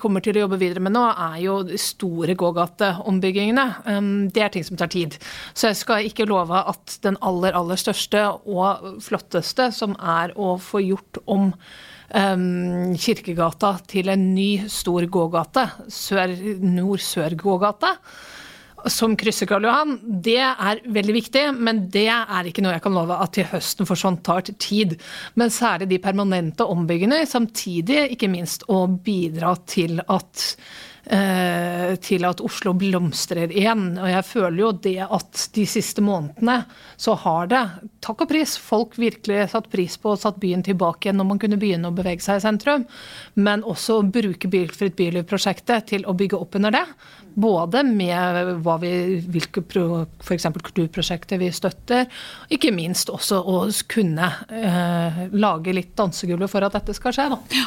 kommer 0.00 0.24
til 0.24 0.36
å 0.36 0.44
jobbe 0.44 0.60
videre 0.60 0.84
med 0.84 0.96
nå, 0.96 1.04
er 1.30 1.38
jo 1.46 1.58
de 1.66 1.80
store 1.80 2.36
gågateombyggingene. 2.38 3.66
Um, 3.88 4.12
det 4.34 4.44
er 4.44 4.54
ting 4.54 4.66
som 4.66 4.78
tar 4.80 4.92
tid. 4.92 5.16
Så 5.56 5.70
jeg 5.70 5.80
skal 5.80 6.10
ikke 6.10 6.28
love 6.28 6.60
at 6.60 6.98
den 7.06 7.18
aller, 7.24 7.56
aller 7.56 7.80
største 7.80 8.28
og 8.44 9.02
flotteste, 9.04 9.70
som 9.72 9.96
er 9.96 10.36
å 10.36 10.56
få 10.60 10.84
gjort 10.84 11.22
om 11.24 11.50
um, 11.50 12.94
Kirkegata 13.00 13.76
til 13.88 14.12
en 14.12 14.30
ny 14.36 14.50
stor 14.72 15.08
gågate, 15.08 15.68
sør, 15.92 16.36
nord-sør-gågate, 16.60 17.96
som 18.92 19.16
krysser 19.18 19.48
Karl 19.50 19.66
Johan, 19.66 19.96
det 20.22 20.38
er 20.42 20.82
veldig 20.94 21.14
viktig, 21.16 21.44
men 21.58 21.84
det 21.92 22.08
er 22.12 22.48
ikke 22.48 22.64
noe 22.64 22.76
jeg 22.76 22.84
kan 22.84 22.96
love 22.96 23.18
at 23.22 23.34
til 23.36 23.48
høsten, 23.50 23.88
for 23.88 23.98
sånt 23.98 24.22
tar 24.26 24.46
tid. 24.46 24.96
Men 25.34 25.54
særlig 25.54 25.90
de 25.90 26.02
permanente 26.02 26.66
ombyggene, 26.66 27.22
samtidig 27.28 28.06
ikke 28.16 28.30
minst 28.32 28.66
å 28.72 28.84
bidra 28.86 29.56
til 29.68 30.00
at 30.06 30.52
til 31.06 32.24
at 32.26 32.40
Oslo 32.42 32.72
blomstrer 32.74 33.52
igjen. 33.54 33.92
Og 34.02 34.08
jeg 34.10 34.24
føler 34.26 34.58
jo 34.58 34.70
det 34.82 34.98
at 35.06 35.42
de 35.54 35.66
siste 35.70 36.02
månedene 36.02 36.56
så 36.98 37.14
har 37.22 37.50
det, 37.52 37.62
takk 38.02 38.24
og 38.24 38.30
pris, 38.30 38.56
folk 38.58 38.96
virkelig 38.98 39.50
satt 39.52 39.68
pris 39.72 39.96
på 40.00 40.14
og 40.14 40.20
satt 40.22 40.40
byen 40.42 40.64
tilbake 40.66 41.06
igjen 41.06 41.20
når 41.20 41.28
man 41.30 41.42
kunne 41.42 41.60
begynne 41.60 41.92
å 41.92 41.96
bevege 41.96 42.24
seg 42.24 42.40
i 42.40 42.44
sentrum. 42.46 42.86
Men 43.38 43.62
også 43.66 44.00
å 44.00 44.08
bruke 44.08 44.50
Bilfritt 44.50 44.96
byliv-prosjektet 44.98 45.92
til 45.92 46.06
å 46.06 46.16
bygge 46.16 46.40
opp 46.40 46.58
under 46.58 46.74
det. 46.74 46.84
Både 47.36 47.82
med 47.84 48.62
hva 48.64 48.78
vi, 48.80 48.90
hvilke 49.20 49.60
f.eks. 49.60 50.46
kulturprosjekter 50.56 51.40
vi 51.42 51.50
støtter, 51.52 52.06
ikke 52.48 52.72
minst 52.72 53.12
også 53.12 53.42
å 53.44 53.58
kunne 53.92 54.30
eh, 54.48 55.18
lage 55.36 55.74
litt 55.76 55.92
dansegulvet 55.98 56.48
for 56.48 56.64
at 56.64 56.78
dette 56.78 56.96
skal 56.96 57.12
skje. 57.12 57.28
Da. 57.34 57.40
Ja. 57.58 57.66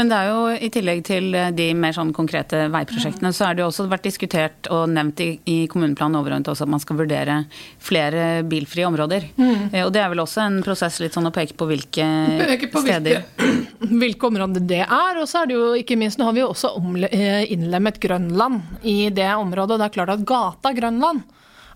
Men 0.00 0.08
det 0.08 0.16
er 0.16 0.32
jo 0.32 0.46
i 0.56 0.72
tillegg 0.72 1.04
til 1.04 1.28
de 1.52 1.68
mer 1.76 1.92
sånn 1.96 2.14
konkrete 2.16 2.64
veiprosjektene, 2.74 3.32
så 3.36 3.48
er 3.48 3.58
det 3.58 3.64
jo 3.64 3.68
også 3.72 3.88
vært 3.90 4.06
diskutert 4.06 4.70
og 4.72 4.86
nevnt 4.92 5.20
i, 5.24 5.28
i 5.44 5.58
kommuneplanen 5.72 6.20
overordnet 6.20 6.48
også 6.52 6.66
at 6.66 6.72
man 6.72 6.82
skal 6.82 7.00
vurdere 7.02 7.42
flere 7.82 8.46
bilfrie 8.48 8.86
områder. 8.88 9.28
Mm. 9.36 9.68
Eh, 9.72 9.82
og 9.84 9.92
det 9.94 10.04
er 10.04 10.12
vel 10.14 10.24
også 10.24 10.44
en 10.46 10.60
prosess 10.64 11.00
litt 11.02 11.16
sånn 11.16 11.28
å 11.28 11.34
peke 11.34 11.58
på 11.58 11.68
hvilke 11.68 12.08
peke 12.38 12.70
på 12.72 12.84
steder 12.86 13.22
hvilke, 13.36 13.92
hvilke 14.02 14.30
områder 14.30 14.64
det 14.64 14.82
er. 14.86 15.20
Og 15.20 15.28
så 15.28 15.42
er 15.42 15.50
det 15.50 15.58
jo 15.58 15.68
ikke 15.78 15.98
minst, 16.00 16.20
nå 16.20 16.30
har 16.30 16.36
vi 16.38 16.44
jo 16.44 16.50
også 16.54 16.74
eh, 17.10 17.44
innlemmet 17.52 18.00
Grønland 18.02 18.62
i 18.88 19.02
i 19.02 19.10
det 19.14 19.30
området. 19.34 19.76
Og 19.76 19.80
det 19.80 19.88
er 19.88 19.96
klart 19.96 20.14
at 20.14 20.26
gata 20.26 20.74
Grønland 20.76 21.24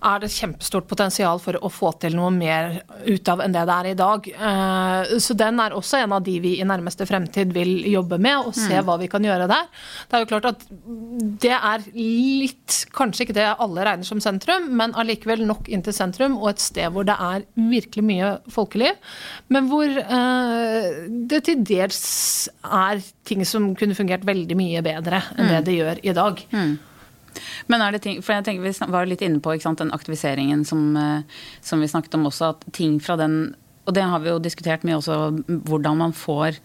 er 0.04 0.22
det 0.22 0.32
kjempestort 0.32 0.86
potensial 0.88 1.40
for 1.42 1.58
å 1.62 1.70
få 1.72 1.92
til 2.02 2.16
noe 2.18 2.30
mer 2.34 2.80
ut 3.06 3.28
av 3.32 3.42
enn 3.44 3.54
det 3.54 3.64
det 3.68 3.76
er 3.76 3.88
i 3.90 3.96
dag. 3.98 4.28
Eh, 4.28 5.14
så 5.22 5.36
den 5.38 5.60
er 5.62 5.76
også 5.76 6.00
en 6.02 6.16
av 6.16 6.24
de 6.26 6.36
vi 6.42 6.56
i 6.60 6.66
nærmeste 6.68 7.06
fremtid 7.08 7.54
vil 7.56 7.78
jobbe 7.90 8.18
med, 8.22 8.48
og 8.50 8.56
se 8.56 8.74
mm. 8.74 8.86
hva 8.86 8.98
vi 9.00 9.10
kan 9.12 9.24
gjøre 9.24 9.48
der. 9.50 9.68
Det 10.06 10.18
er 10.18 10.24
jo 10.24 10.30
klart 10.30 10.50
at 10.52 10.66
det 11.46 11.54
er 11.56 11.86
litt, 11.96 12.80
kanskje 12.96 13.26
ikke 13.26 13.38
det 13.38 13.48
alle 13.52 13.86
regner 13.88 14.08
som 14.08 14.22
sentrum, 14.22 14.70
men 14.76 14.94
allikevel 14.98 15.46
nok 15.48 15.70
inn 15.72 15.84
til 15.86 15.96
sentrum, 15.96 16.38
og 16.40 16.52
et 16.52 16.64
sted 16.64 16.92
hvor 16.92 17.06
det 17.08 17.16
er 17.16 17.46
virkelig 17.56 18.06
mye 18.06 18.34
folkeliv. 18.52 18.98
Men 19.52 19.70
hvor 19.72 19.88
eh, 19.88 20.90
det 21.30 21.44
til 21.48 21.64
dels 21.66 22.02
er 22.64 23.02
ting 23.26 23.44
som 23.48 23.72
kunne 23.78 23.96
fungert 23.98 24.26
veldig 24.26 24.58
mye 24.58 24.82
bedre 24.84 25.22
enn 25.36 25.48
det 25.48 25.62
mm. 25.62 25.66
det 25.66 25.80
gjør 25.80 26.04
i 26.04 26.14
dag. 26.16 26.44
Mm. 26.52 26.76
Men 27.72 27.84
er 27.84 27.94
det 27.94 28.02
ting, 28.06 28.22
for 28.24 28.36
jeg 28.36 28.46
tenker 28.46 28.66
Vi 28.66 28.92
var 28.92 29.08
litt 29.08 29.24
inne 29.24 29.42
på 29.42 29.56
sant, 29.62 29.82
den 29.82 29.94
aktiviseringen 29.94 30.64
som, 30.64 30.96
eh, 30.96 31.38
som, 31.60 31.80
vi 31.80 31.90
snakket 31.90 32.18
om 32.18 32.26
også. 32.30 32.54
At 32.54 32.66
ting 32.72 33.00
fra 33.00 33.16
den 33.16 33.54
Og 33.86 33.94
det 33.94 34.02
har 34.02 34.18
vi 34.18 34.32
jo 34.32 34.40
diskutert 34.42 34.82
mye 34.82 34.96
også, 34.98 35.16
hvordan 35.46 35.96
man 35.96 36.12
får 36.12 36.56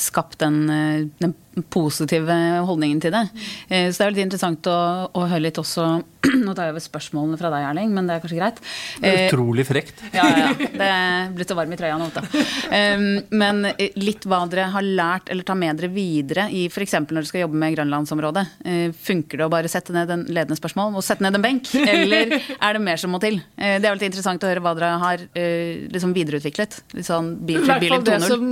skapt 0.00 0.38
den, 0.38 0.70
eh, 0.70 1.06
den 1.18 1.34
positive 1.70 2.34
holdningen 2.66 3.00
til 3.02 3.14
det. 3.14 3.28
Eh, 3.68 3.86
så 3.90 4.00
det 4.00 4.06
er 4.06 4.14
litt 4.14 4.24
interessant 4.26 4.66
å, 4.66 4.78
å 5.14 5.26
høre 5.30 5.46
litt 5.46 5.60
også 5.60 5.86
Nå 6.40 6.54
tar 6.56 6.70
jeg 6.70 6.72
over 6.72 6.82
spørsmålene 6.82 7.36
fra 7.36 7.50
deg, 7.52 7.66
Erling, 7.68 7.90
men 7.92 8.06
det 8.08 8.14
er 8.14 8.22
kanskje 8.22 8.38
greit. 8.38 8.60
Det 8.96 9.10
er 9.10 9.26
utrolig 9.28 9.66
frekt. 9.68 9.98
Ja, 10.14 10.24
ja. 10.24 10.46
Det 10.56 10.86
er 10.88 11.34
blitt 11.36 11.50
så 11.52 11.56
varm 11.58 11.74
i 11.74 11.76
trøya 11.76 11.98
nå, 12.00 12.06
vet 12.08 12.32
du. 12.32 13.34
Men 13.36 13.60
litt 14.00 14.24
hva 14.24 14.38
dere 14.48 14.70
har 14.72 14.86
lært 14.86 15.28
eller 15.28 15.44
tar 15.44 15.58
med 15.60 15.76
dere 15.82 15.90
videre 15.92 16.46
i 16.48 16.62
f.eks. 16.70 16.94
når 16.96 17.18
dere 17.18 17.28
skal 17.28 17.42
jobbe 17.42 17.60
med 17.60 17.76
grønlandsområdet. 17.76 18.44
Funker 19.04 19.42
det 19.42 19.44
å 19.44 19.52
bare 19.52 19.68
sette 19.68 19.92
ned 19.92 20.14
en 20.16 20.24
ledende 20.24 20.56
spørsmål 20.56 20.96
og 20.96 21.04
sette 21.04 21.26
ned 21.26 21.36
en 21.36 21.44
benk, 21.44 21.68
eller 21.82 22.32
er 22.40 22.78
det 22.78 22.82
mer 22.88 23.04
som 23.04 23.12
må 23.12 23.20
til? 23.20 23.36
Det 23.52 23.84
er 23.84 24.00
litt 24.00 24.08
interessant 24.08 24.48
å 24.48 24.50
høre 24.54 24.64
hva 24.64 24.72
dere 24.80 24.94
har 25.04 25.26
liksom 25.36 26.16
videreutviklet. 26.16 26.80
Litt 26.96 27.10
sånn 27.10 27.34
bil 27.44 27.68
2.0. 27.68 28.00
Det 28.08 28.18
som 28.24 28.48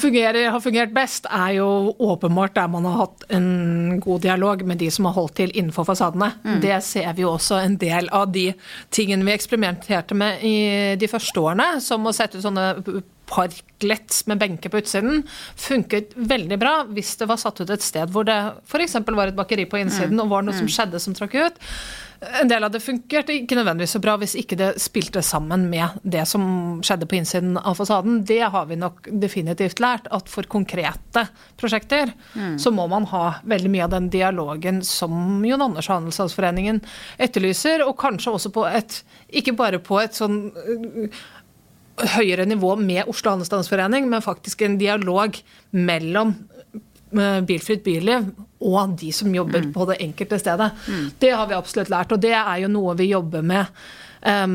fungerer, 0.00 0.48
har 0.56 0.64
fungert 0.64 0.94
best, 0.96 1.26
er 1.30 1.56
jo 1.58 1.68
åpenbart 2.02 2.56
der 2.56 2.70
man 2.72 2.86
har 2.88 3.00
hatt 3.04 3.26
en 3.32 4.00
god 4.02 4.24
dialog 4.26 4.64
med 4.66 4.80
de 4.82 4.90
som 4.92 5.08
har 5.08 5.16
holdt 5.16 5.36
til 5.40 5.52
innenfor 5.54 5.86
fasadene. 5.88 6.32
Mm. 6.44 6.60
Det 6.64 6.78
ser 6.84 7.10
vi 7.16 7.24
jo 7.26 7.34
også 7.34 7.60
en 7.62 7.76
del 7.80 8.10
av 8.14 8.30
de 8.34 8.48
tingene 8.94 9.26
vi 9.26 9.36
eksperimenterte 9.36 10.16
med 10.18 10.44
i 10.46 10.56
de 11.00 11.10
første 11.10 11.42
årene, 11.42 11.76
som 11.84 12.06
å 12.06 12.14
sette 12.16 12.40
ut 12.40 12.46
sånne 12.46 12.70
parklets 13.26 14.24
med 14.30 14.38
benker 14.38 14.70
på 14.70 14.80
utsiden, 14.80 15.24
funket 15.58 16.14
veldig 16.14 16.58
bra 16.62 16.74
hvis 16.86 17.16
det 17.20 17.28
var 17.30 17.40
satt 17.42 17.60
ut 17.60 17.72
et 17.74 17.84
sted 17.84 18.10
hvor 18.14 18.26
det 18.26 18.36
f.eks. 18.68 18.98
var 19.02 19.32
et 19.32 19.38
bakeri 19.38 19.66
på 19.68 19.80
innsiden, 19.82 20.14
mm. 20.14 20.24
og 20.24 20.34
var 20.34 20.46
noe 20.46 20.56
som 20.56 20.68
mm. 20.68 20.74
skjedde 20.76 21.02
som 21.02 21.16
trakk 21.16 21.34
ut. 21.38 21.64
En 22.20 22.48
del 22.48 22.64
av 22.64 22.72
det 22.72 22.80
funkerte 22.80 23.34
ikke 23.34 23.58
nødvendigvis 23.58 23.92
så 23.96 24.00
bra 24.00 24.14
hvis 24.20 24.36
ikke 24.40 24.56
det 24.58 24.70
spilte 24.80 25.20
sammen 25.24 25.66
med 25.68 25.98
det 26.02 26.24
som 26.28 26.46
skjedde 26.84 27.08
på 27.08 27.18
innsiden 27.18 27.58
av 27.60 27.76
fasaden. 27.76 28.22
Det 28.28 28.40
har 28.54 28.68
vi 28.70 28.78
nok 28.80 29.10
definitivt 29.22 29.82
lært, 29.84 30.08
at 30.14 30.30
for 30.32 30.48
konkrete 30.48 31.26
prosjekter 31.60 32.12
mm. 32.34 32.56
så 32.62 32.72
må 32.74 32.86
man 32.92 33.08
ha 33.12 33.24
veldig 33.44 33.72
mye 33.72 33.86
av 33.86 33.94
den 33.96 34.08
dialogen 34.12 34.80
som 34.86 35.44
Jon 35.44 35.66
Anders 35.68 35.90
og 35.90 35.98
Handelsstandsforeningen 35.98 36.80
etterlyser, 37.22 37.84
og 37.84 37.98
kanskje 38.00 38.36
også 38.38 38.54
på 38.54 38.66
et 38.70 39.02
Ikke 39.36 39.52
bare 39.56 39.78
på 39.82 39.98
et 40.00 40.16
sånn 40.16 40.36
øh, 40.56 41.20
høyere 42.16 42.46
nivå 42.48 42.74
med 42.80 43.08
Oslo 43.10 43.32
Handelsstandsforening, 43.34 44.08
men 44.08 44.24
faktisk 44.24 44.62
en 44.62 44.78
dialog 44.80 45.36
mellom 45.76 46.34
Bilfritt 47.46 47.84
byliv 47.84 48.30
og 48.66 48.96
de 49.00 49.12
som 49.12 49.34
jobber 49.34 49.66
mm. 49.66 49.72
på 49.74 49.86
det 49.90 50.00
enkelte 50.04 50.38
stedet. 50.40 50.70
Mm. 50.88 51.06
Det 51.18 51.30
har 51.30 51.46
vi 51.46 51.56
absolutt 51.58 51.92
lært, 51.92 52.12
og 52.12 52.22
det 52.22 52.32
er 52.38 52.56
jo 52.62 52.72
noe 52.72 52.96
vi 52.98 53.10
jobber 53.10 53.44
med. 53.46 53.72
Um, 54.26 54.54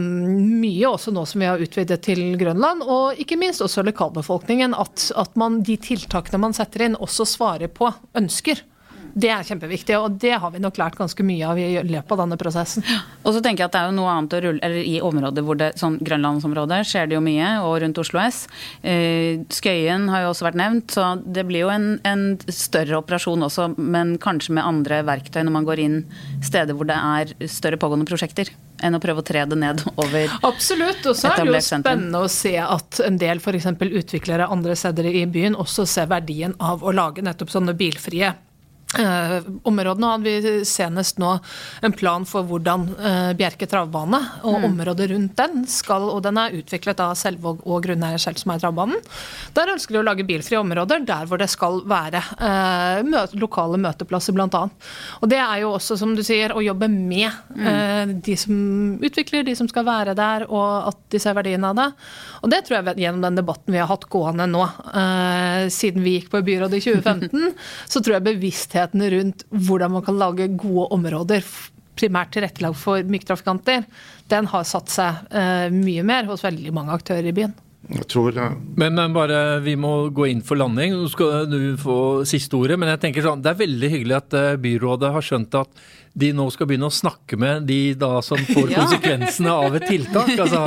mye 0.59 0.89
også 0.89 1.13
nå 1.15 1.23
som 1.29 1.43
vi 1.43 1.47
har 1.47 1.61
utvidet 1.61 2.01
til 2.03 2.19
Grønland, 2.39 2.83
og 2.83 3.19
ikke 3.21 3.37
minst 3.39 3.63
også 3.63 3.85
lokalbefolkningen. 3.87 4.73
At, 4.75 5.11
at 5.15 5.37
man, 5.39 5.61
de 5.67 5.77
tiltakene 5.79 6.41
man 6.41 6.57
setter 6.57 6.87
inn, 6.87 6.97
også 6.99 7.27
svarer 7.29 7.71
på 7.71 7.91
ønsker. 8.17 8.65
Det 9.13 9.31
er 9.33 9.45
kjempeviktig, 9.45 9.97
og 9.99 10.17
det 10.21 10.33
har 10.39 10.51
vi 10.53 10.61
nok 10.63 10.77
lært 10.79 10.97
ganske 10.99 11.25
mye 11.25 11.47
av 11.47 11.59
i 11.59 11.67
løpet 11.83 12.13
av 12.15 12.23
denne 12.23 12.37
prosessen. 12.39 12.85
Og 13.25 13.35
så 13.35 13.41
tenker 13.43 13.65
jeg 13.65 13.71
at 13.71 13.75
det 13.75 13.81
er 13.81 13.89
jo 13.89 13.97
noe 13.97 14.13
annet 14.13 14.35
å 14.37 14.41
rulle, 14.45 14.63
eller 14.65 14.87
I 14.87 14.97
områder 15.03 15.45
hvor 15.45 15.59
det, 15.59 15.71
sånn 15.81 15.99
grønlandsområdet 16.01 16.81
skjer 16.87 17.11
det 17.11 17.17
jo 17.17 17.23
mye, 17.25 17.51
og 17.65 17.77
rundt 17.83 18.01
Oslo 18.01 18.21
S. 18.23 18.43
Eh, 18.81 19.43
Skøyen 19.51 20.07
har 20.13 20.25
jo 20.25 20.31
også 20.31 20.47
vært 20.47 20.59
nevnt, 20.61 20.95
så 20.95 21.13
det 21.21 21.45
blir 21.49 21.65
jo 21.65 21.71
en, 21.73 21.93
en, 22.07 22.25
større 22.51 22.99
operasjon 23.01 23.47
også, 23.47 23.71
men 23.77 24.15
kanskje 24.21 24.55
med 24.57 24.67
andre 24.67 25.01
verktøy 25.07 25.41
når 25.43 25.55
man 25.55 25.67
går 25.67 25.83
inn 25.83 25.97
steder 26.43 26.77
hvor 26.77 26.87
det 26.89 26.97
er 26.97 27.33
større 27.51 27.79
pågående 27.81 28.07
prosjekter 28.07 28.51
enn 28.81 28.97
å 28.97 29.01
prøve 29.01 29.21
å 29.21 29.25
tre 29.25 29.43
det 29.45 29.57
ned 29.61 29.83
over 29.93 30.31
Absolutt. 30.47 31.05
Og 31.05 31.17
så 31.17 31.29
er 31.31 31.43
det 31.43 31.51
jo 31.51 31.61
spennende 31.65 32.23
å 32.23 32.29
se 32.31 32.55
at 32.61 33.01
en 33.05 33.19
del 33.21 33.41
f.eks. 33.41 33.67
utviklere 34.01 34.49
andre 34.51 34.77
steder 34.79 35.09
i 35.11 35.25
byen 35.29 35.57
også 35.59 35.85
ser 35.89 36.09
verdien 36.11 36.55
av 36.59 36.81
å 36.83 36.93
lage 36.95 37.25
nettopp 37.25 37.53
sånne 37.53 37.77
bilfrie 37.77 38.33
Uh, 38.91 39.39
områdene 39.63 40.07
hadde 40.11 40.27
vi 40.27 40.53
senest 40.67 41.19
nå 41.21 41.37
en 41.85 41.93
plan 41.95 42.25
for 42.27 42.43
hvordan 42.43 42.83
eh, 42.99 43.29
Bjerke 43.39 43.63
travbane 43.69 44.19
og 44.43 44.57
mm. 44.59 44.65
området 44.67 45.05
rundt 45.13 45.37
den 45.39 45.61
skal, 45.71 46.09
og 46.11 46.19
den 46.25 46.35
er 46.41 46.57
utviklet 46.57 46.99
av 46.99 47.13
Selvåg 47.15 47.61
og 47.63 47.85
grunneier 47.85 48.19
selv 48.19 48.41
som 48.41 48.51
er 48.51 48.59
travbanen. 48.59 48.99
Der 49.55 49.71
ønsker 49.71 49.95
de 49.95 50.01
å 50.01 50.03
lage 50.03 50.25
bilfrie 50.27 50.59
områder 50.59 51.05
der 51.07 51.29
hvor 51.29 51.39
det 51.39 51.47
skal 51.53 51.79
være 51.87 52.19
eh, 52.35 52.99
møte, 53.07 53.39
lokale 53.39 53.79
møteplasser 53.79 54.35
bl.a. 54.35 54.63
Og 55.21 55.31
det 55.31 55.39
er 55.39 55.63
jo 55.63 55.71
også, 55.77 55.95
som 56.01 56.11
du 56.17 56.23
sier, 56.27 56.51
å 56.51 56.63
jobbe 56.65 56.91
med 56.91 57.31
mm. 57.55 58.17
de 58.25 58.35
som 58.39 58.99
utvikler, 58.99 59.47
de 59.47 59.55
som 59.55 59.69
skal 59.71 59.87
være 59.87 60.17
der, 60.19 60.47
og 60.51 60.91
at 60.91 60.99
de 61.13 61.21
ser 61.21 61.37
verdien 61.37 61.63
av 61.67 61.77
det. 61.79 61.87
Og 62.41 62.51
det 62.51 62.63
tror 62.67 62.81
jeg 62.81 63.05
gjennom 63.05 63.23
den 63.23 63.39
debatten 63.39 63.71
vi 63.71 63.79
har 63.79 63.89
hatt 63.91 64.09
gående 64.11 64.49
nå, 64.51 64.67
siden 65.71 66.03
vi 66.03 66.17
gikk 66.17 66.31
på 66.33 66.43
byrådet 66.45 66.81
i 66.81 66.85
2015, 66.91 67.55
så 67.87 68.03
tror 68.03 68.17
jeg 68.17 68.27
bevisstheten 68.27 68.80
bevisstheten 68.81 69.11
rundt 69.11 69.45
hvordan 69.49 69.91
man 69.91 70.03
kan 70.03 70.17
lage 70.17 70.47
gode 70.57 70.89
områder 70.91 71.43
primært 71.95 72.31
tilrettelagt 72.33 72.79
for 72.79 73.03
myke 73.03 73.27
trafikanter, 73.27 73.83
den 74.29 74.47
har 74.47 74.63
satt 74.63 74.89
seg 74.89 75.27
uh, 75.33 75.69
mye 75.69 76.03
mer 76.03 76.25
hos 76.25 76.43
veldig 76.43 76.71
mange 76.73 76.91
aktører 76.93 77.27
i 77.27 77.33
byen. 77.35 77.53
Jeg 77.91 78.05
tror 78.07 78.35
ja. 78.37 78.51
men, 78.77 78.93
men, 78.93 79.11
bare, 79.11 79.59
vi 79.59 79.75
må 79.75 80.09
gå 80.13 80.27
inn 80.29 80.41
for 80.41 80.55
landing. 80.55 80.93
Nå 80.95 81.09
skal 81.11 81.47
du 81.49 81.75
få 81.81 82.23
siste 82.29 82.55
ordet. 82.55 82.77
Men 82.79 82.93
jeg 82.93 83.01
tenker 83.01 83.25
sånn, 83.25 83.41
det 83.41 83.51
er 83.51 83.59
veldig 83.59 83.89
hyggelig 83.91 84.15
at 84.15 84.37
eh, 84.37 84.59
byrådet 84.61 85.09
har 85.11 85.25
skjønt 85.25 85.57
at 85.59 85.81
de 86.13 86.29
nå 86.35 86.45
skal 86.53 86.69
begynne 86.69 86.87
å 86.87 86.93
snakke 86.93 87.39
med 87.41 87.65
de 87.67 87.93
da 87.99 88.21
som 88.23 88.37
får 88.37 88.71
konsekvensene 88.79 89.51
av 89.65 89.75
et 89.75 89.87
tiltak. 89.89 90.29
Altså, 90.45 90.61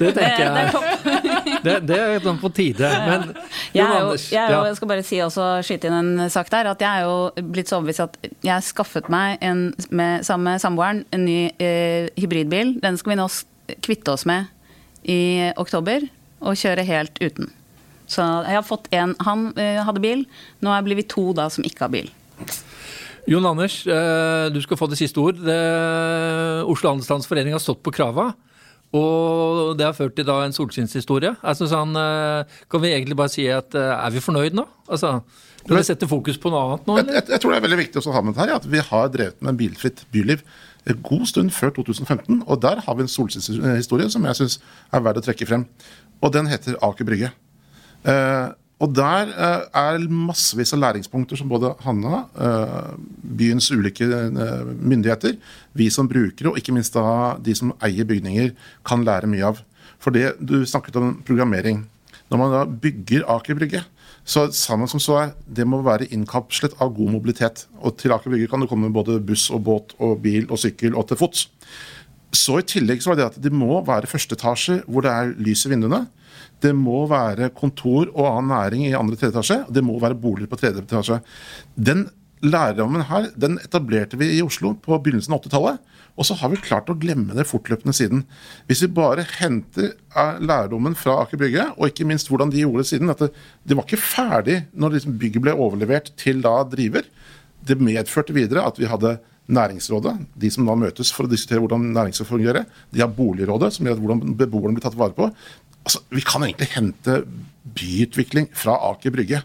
det 0.00 0.12
tenker 0.18 0.44
jeg. 0.44 0.52
Det, 0.52 1.00
det 1.06 1.22
er 1.22 1.30
sånn 1.62 2.40
på 2.42 2.50
tide. 2.54 2.88
Men 3.06 3.28
jeg, 3.72 3.86
er 3.86 4.00
jo, 4.02 4.16
jeg, 4.18 4.40
er 4.40 4.54
jo, 4.54 4.62
jeg 4.68 4.78
skal 4.78 4.90
bare 4.90 5.06
si 5.06 5.20
også, 5.24 5.46
skyte 5.66 5.90
inn 5.90 5.98
en 5.98 6.32
sak 6.32 6.50
der, 6.52 6.70
at 6.72 6.82
jeg 6.82 7.02
er 7.02 7.08
jo 7.08 7.46
blitt 7.54 7.70
så 7.70 7.78
overbevist 7.78 8.04
at 8.04 8.18
jeg 8.44 8.66
skaffet 8.66 9.10
meg 9.12 9.42
en, 9.44 9.70
med, 9.90 10.26
sammen 10.26 10.52
med 10.52 10.62
samboeren 10.62 11.04
en 11.14 11.24
ny 11.26 11.38
eh, 11.62 12.10
hybridbil. 12.18 12.76
Den 12.82 12.98
skal 13.00 13.14
vi 13.14 13.20
nå 13.22 13.28
kvitte 13.84 14.14
oss 14.14 14.26
med 14.28 14.50
i 15.08 15.50
oktober, 15.58 16.04
og 16.42 16.58
kjøre 16.58 16.84
helt 16.86 17.18
uten. 17.22 17.50
Så 18.10 18.24
jeg 18.44 18.58
har 18.58 18.64
fått 18.66 18.88
en 18.92 19.14
Han 19.24 19.52
eh, 19.56 19.80
hadde 19.86 20.02
bil, 20.02 20.24
nå 20.60 20.74
blir 20.84 20.98
vi 20.98 21.08
to 21.08 21.30
da 21.36 21.48
som 21.52 21.64
ikke 21.66 21.86
har 21.86 21.92
bil. 21.94 22.10
Jon 23.30 23.46
Anders, 23.46 23.84
eh, 23.86 24.48
du 24.50 24.58
skal 24.64 24.78
få 24.78 24.88
det 24.90 24.98
siste 24.98 25.22
ord. 25.22 25.38
Det, 25.38 25.58
Oslo 26.66 26.90
Handelsstandsforening 26.90 27.54
har 27.54 27.62
stått 27.62 27.82
på 27.86 27.94
krava. 27.94 28.32
Og 28.96 29.72
det 29.78 29.86
har 29.86 29.94
ført 29.96 30.14
til 30.18 30.26
da 30.28 30.40
en 30.44 30.52
solskinnshistorie. 30.52 31.30
Altså 31.40 31.64
sånn, 31.70 31.94
kan 31.96 32.82
vi 32.82 32.90
egentlig 32.92 33.16
bare 33.16 33.32
si 33.32 33.46
at 33.48 33.72
eh, 33.78 33.92
er 33.96 34.12
vi 34.12 34.20
fornøyd 34.20 34.58
nå? 34.58 34.66
Altså, 34.92 35.14
Skal 35.62 35.78
vi 35.78 35.86
sette 35.86 36.08
fokus 36.10 36.36
på 36.42 36.50
noe 36.52 36.60
annet 36.66 36.86
nå, 36.90 36.98
Jeg, 36.98 37.06
eller? 37.06 37.16
jeg, 37.20 37.28
jeg 37.32 37.40
tror 37.40 37.54
det 37.54 37.60
er 37.60 37.64
veldig 37.68 37.80
viktig 37.80 38.02
å 38.02 38.12
ha 38.16 38.22
med 38.26 38.34
det 38.36 38.42
her, 38.44 38.54
at 38.58 38.68
vi 38.68 38.82
har 38.90 39.08
drevet 39.14 39.42
med 39.46 39.60
bilfritt 39.62 40.04
byliv 40.12 40.42
en 40.90 41.02
god 41.06 41.26
stund 41.30 41.52
før 41.54 41.70
2015. 41.78 42.42
Og 42.46 42.60
der 42.62 42.82
har 42.84 42.96
vi 42.98 43.04
en 43.06 43.12
solskinnshistorie 43.12 44.10
som 44.12 44.24
jeg 44.28 44.40
syns 44.40 44.58
er 44.92 45.04
verdt 45.04 45.22
å 45.22 45.26
trekke 45.28 45.46
frem. 45.48 45.66
Og 46.22 46.32
den 46.34 46.50
heter 46.50 46.76
Aker 46.82 47.06
Brygge. 47.06 47.30
Eh, 48.04 48.48
og 48.82 48.90
der 48.96 49.30
eh, 49.30 49.64
er 49.78 50.06
massevis 50.10 50.74
av 50.74 50.80
læringspunkter 50.82 51.38
som 51.38 51.50
både 51.50 51.70
Hanna, 51.84 52.24
eh, 52.34 52.94
byens 53.38 53.70
ulike 53.70 54.08
eh, 54.08 54.72
myndigheter, 54.74 55.36
vi 55.78 55.86
som 55.94 56.08
brukere, 56.10 56.50
og 56.50 56.58
ikke 56.58 56.74
minst 56.74 56.96
da 56.96 57.36
de 57.38 57.54
som 57.58 57.70
eier 57.84 58.08
bygninger, 58.08 58.50
kan 58.86 59.06
lære 59.06 59.30
mye 59.30 59.52
av. 59.52 59.62
For 60.02 60.14
det 60.14 60.34
du 60.42 60.64
snakket 60.66 60.98
om 60.98 61.14
programmering. 61.26 61.84
Når 62.32 62.40
man 62.40 62.54
da 62.56 62.62
bygger 62.66 63.28
Aker 63.30 63.58
Brygge, 63.58 63.84
så 64.24 64.48
sammen 64.54 64.90
som 64.90 65.02
så 65.02 65.18
er, 65.20 65.30
det 65.46 65.66
må 65.66 65.82
være 65.82 66.08
innkapslet 66.14 66.74
av 66.82 66.94
god 66.96 67.14
mobilitet. 67.14 67.66
Og 67.82 67.94
til 68.00 68.14
Aker 68.14 68.32
Brygge 68.32 68.50
kan 68.50 68.62
det 68.62 68.70
komme 68.70 68.90
både 68.94 69.20
buss 69.22 69.48
og 69.54 69.62
båt 69.68 69.94
og 70.02 70.18
bil 70.24 70.48
og 70.48 70.58
sykkel 70.62 70.98
og 70.98 71.06
til 71.10 71.20
fots. 71.22 71.46
Så 72.32 72.58
i 72.58 72.66
tillegg 72.66 73.02
så 73.04 73.12
var 73.12 73.18
det 73.18 73.28
at 73.28 73.38
det 73.44 73.52
må 73.54 73.82
være 73.84 74.10
første 74.10 74.38
etasje 74.38 74.80
hvor 74.88 75.04
det 75.04 75.12
er 75.12 75.34
lys 75.38 75.66
i 75.66 75.72
vinduene. 75.74 76.06
Det 76.62 76.72
må 76.78 77.04
være 77.10 77.50
kontor 77.56 78.10
og 78.12 78.26
annen 78.28 78.52
næring 78.54 78.86
i 78.86 78.96
andre 78.96 79.18
tredje 79.18 79.34
etasje. 79.34 79.62
og 79.66 79.74
Det 79.74 79.84
må 79.84 79.98
være 80.02 80.18
boliger 80.18 80.50
på 80.50 80.60
tredje 80.60 80.84
etasje. 80.84 81.20
Den 81.74 82.06
lærerrammen 82.42 83.06
her 83.06 83.28
den 83.38 83.58
etablerte 83.62 84.18
vi 84.18 84.32
i 84.36 84.42
Oslo 84.42 84.74
på 84.82 84.98
begynnelsen 85.02 85.34
av 85.34 85.42
80-tallet. 85.44 85.82
Og 86.18 86.26
så 86.28 86.36
har 86.36 86.50
vi 86.52 86.60
klart 86.60 86.90
å 86.92 86.98
glemme 87.00 87.34
det 87.36 87.46
fortløpende 87.48 87.94
siden. 87.96 88.24
Hvis 88.68 88.82
vi 88.84 88.90
bare 88.92 89.24
henter 89.38 89.92
eh, 89.94 90.40
lærdommen 90.44 90.96
fra 90.98 91.22
Aker 91.22 91.40
Brygge, 91.40 91.70
og 91.78 91.88
ikke 91.88 92.06
minst 92.08 92.28
hvordan 92.28 92.52
de 92.52 92.64
gjorde 92.64 92.84
det 92.84 92.90
siden 92.90 93.12
at 93.14 93.22
det, 93.24 93.76
var 93.76 93.86
ikke 93.86 94.02
ferdig 94.02 94.58
når 94.74 94.98
liksom 94.98 95.16
bygget 95.22 95.46
ble 95.46 95.56
overlevert 95.56 96.12
til 96.20 96.42
da 96.44 96.58
driver. 96.68 97.06
Det 97.62 97.78
medførte 97.80 98.36
videre 98.36 98.66
at 98.68 98.80
vi 98.80 98.90
hadde 98.90 99.18
Næringsrådet, 99.52 100.12
de 100.38 100.48
som 100.54 100.68
da 100.68 100.74
møtes 100.78 101.08
for 101.12 101.26
å 101.26 101.30
diskutere 101.30 101.58
hvordan 101.60 101.88
næringslivet 101.92 102.28
fungerer. 102.28 102.66
De 102.94 103.00
har 103.02 103.10
Boligrådet, 103.10 103.72
som 103.74 103.88
gjør 103.88 103.96
at 103.96 104.02
hvordan 104.04 104.36
beboerne 104.38 104.76
blir 104.76 104.84
tatt 104.84 104.94
vare 104.96 105.16
på. 105.16 105.26
Altså, 105.82 106.02
Vi 106.10 106.22
kan 106.26 106.44
egentlig 106.46 106.70
hente 106.76 107.22
byutvikling 107.78 108.48
fra 108.54 108.76
Aker 108.90 109.14
Brygge. 109.14 109.42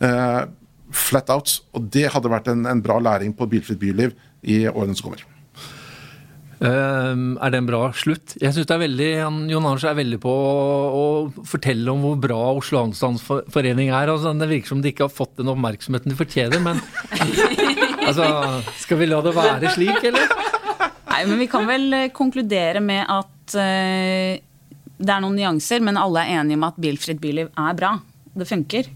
Eh, 0.00 0.40
flat 0.90 1.30
out. 1.30 1.60
Og 1.74 1.90
det 1.92 2.08
hadde 2.14 2.32
vært 2.32 2.50
en, 2.52 2.66
en 2.66 2.82
bra 2.82 2.98
læring 3.02 3.34
på 3.36 3.48
bilfritt 3.50 3.80
byliv 3.80 4.16
i 4.42 4.64
årene 4.70 4.96
som 4.96 5.10
kommer. 5.10 5.26
Uh, 6.60 7.40
er 7.40 7.52
det 7.54 7.56
en 7.56 7.68
bra 7.70 7.86
slutt? 7.96 8.34
Jeg 8.36 8.52
synes 8.52 8.66
det 8.68 8.74
er 8.74 8.82
veldig, 8.82 9.06
han, 9.16 9.36
Jon 9.48 9.64
Anders 9.64 9.86
er 9.88 9.94
veldig 9.96 10.18
på 10.20 10.28
å, 10.28 10.58
å 10.92 11.44
fortelle 11.48 11.88
om 11.88 12.02
hvor 12.04 12.18
bra 12.20 12.40
Oslo 12.58 12.82
Handelsstandsforening 12.82 13.88
er. 13.88 14.12
Altså, 14.12 14.34
det 14.36 14.50
virker 14.50 14.74
som 14.74 14.82
de 14.84 14.92
ikke 14.92 15.06
har 15.06 15.14
fått 15.14 15.38
den 15.40 15.48
oppmerksomheten 15.48 16.12
de 16.12 16.18
fortjener, 16.18 16.60
men 16.60 16.82
altså, 18.08 18.28
Skal 18.82 19.00
vi 19.00 19.08
la 19.08 19.22
det 19.24 19.32
være 19.38 19.72
slik, 19.72 20.04
eller? 20.10 20.36
Nei, 21.10 21.22
men 21.30 21.40
vi 21.40 21.48
kan 21.50 21.64
vel 21.68 21.88
eh, 21.96 22.10
konkludere 22.16 22.80
med 22.84 23.08
at 23.08 23.56
eh, 23.60 24.44
det 25.00 25.12
er 25.14 25.22
noen 25.24 25.38
nyanser, 25.38 25.80
men 25.84 25.96
alle 25.96 26.22
er 26.22 26.40
enige 26.40 26.58
om 26.58 26.66
at 26.68 26.80
bilfritt 26.80 27.20
byliv 27.22 27.48
er 27.56 27.76
bra. 27.78 27.94
Det 28.36 28.46
funker. 28.48 28.90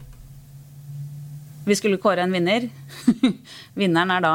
Vi 1.64 1.76
skulle 1.78 2.00
kåre 2.00 2.26
en 2.26 2.34
vinner. 2.34 2.68
Vinneren 3.80 4.12
er 4.12 4.24
da 4.24 4.34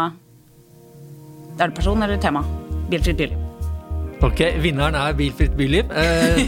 Er 1.60 1.67
det 1.69 1.75
person 1.77 2.01
eller 2.01 2.17
tema? 2.17 2.41
Bilfritt 2.89 3.19
byliv. 3.19 3.38
Ok, 4.25 4.41
vinneren 4.60 4.97
er 4.99 5.13
Bilfritt 5.15 5.53
byliv. 5.55 5.91
Eh, 5.95 6.41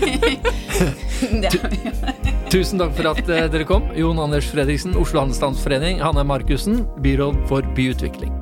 tusen 2.51 2.81
takk 2.81 2.97
for 2.97 3.11
at 3.13 3.23
eh, 3.29 3.47
dere 3.51 3.67
kom. 3.67 3.87
Jon 3.95 4.19
Anders 4.19 4.49
Fredriksen, 4.51 4.97
Oslo 4.99 5.21
Handelsstandsforening. 5.21 6.01
Hanne 6.03 6.25
Markussen, 6.27 6.81
byråd 7.03 7.43
for 7.51 7.67
byutvikling. 7.77 8.40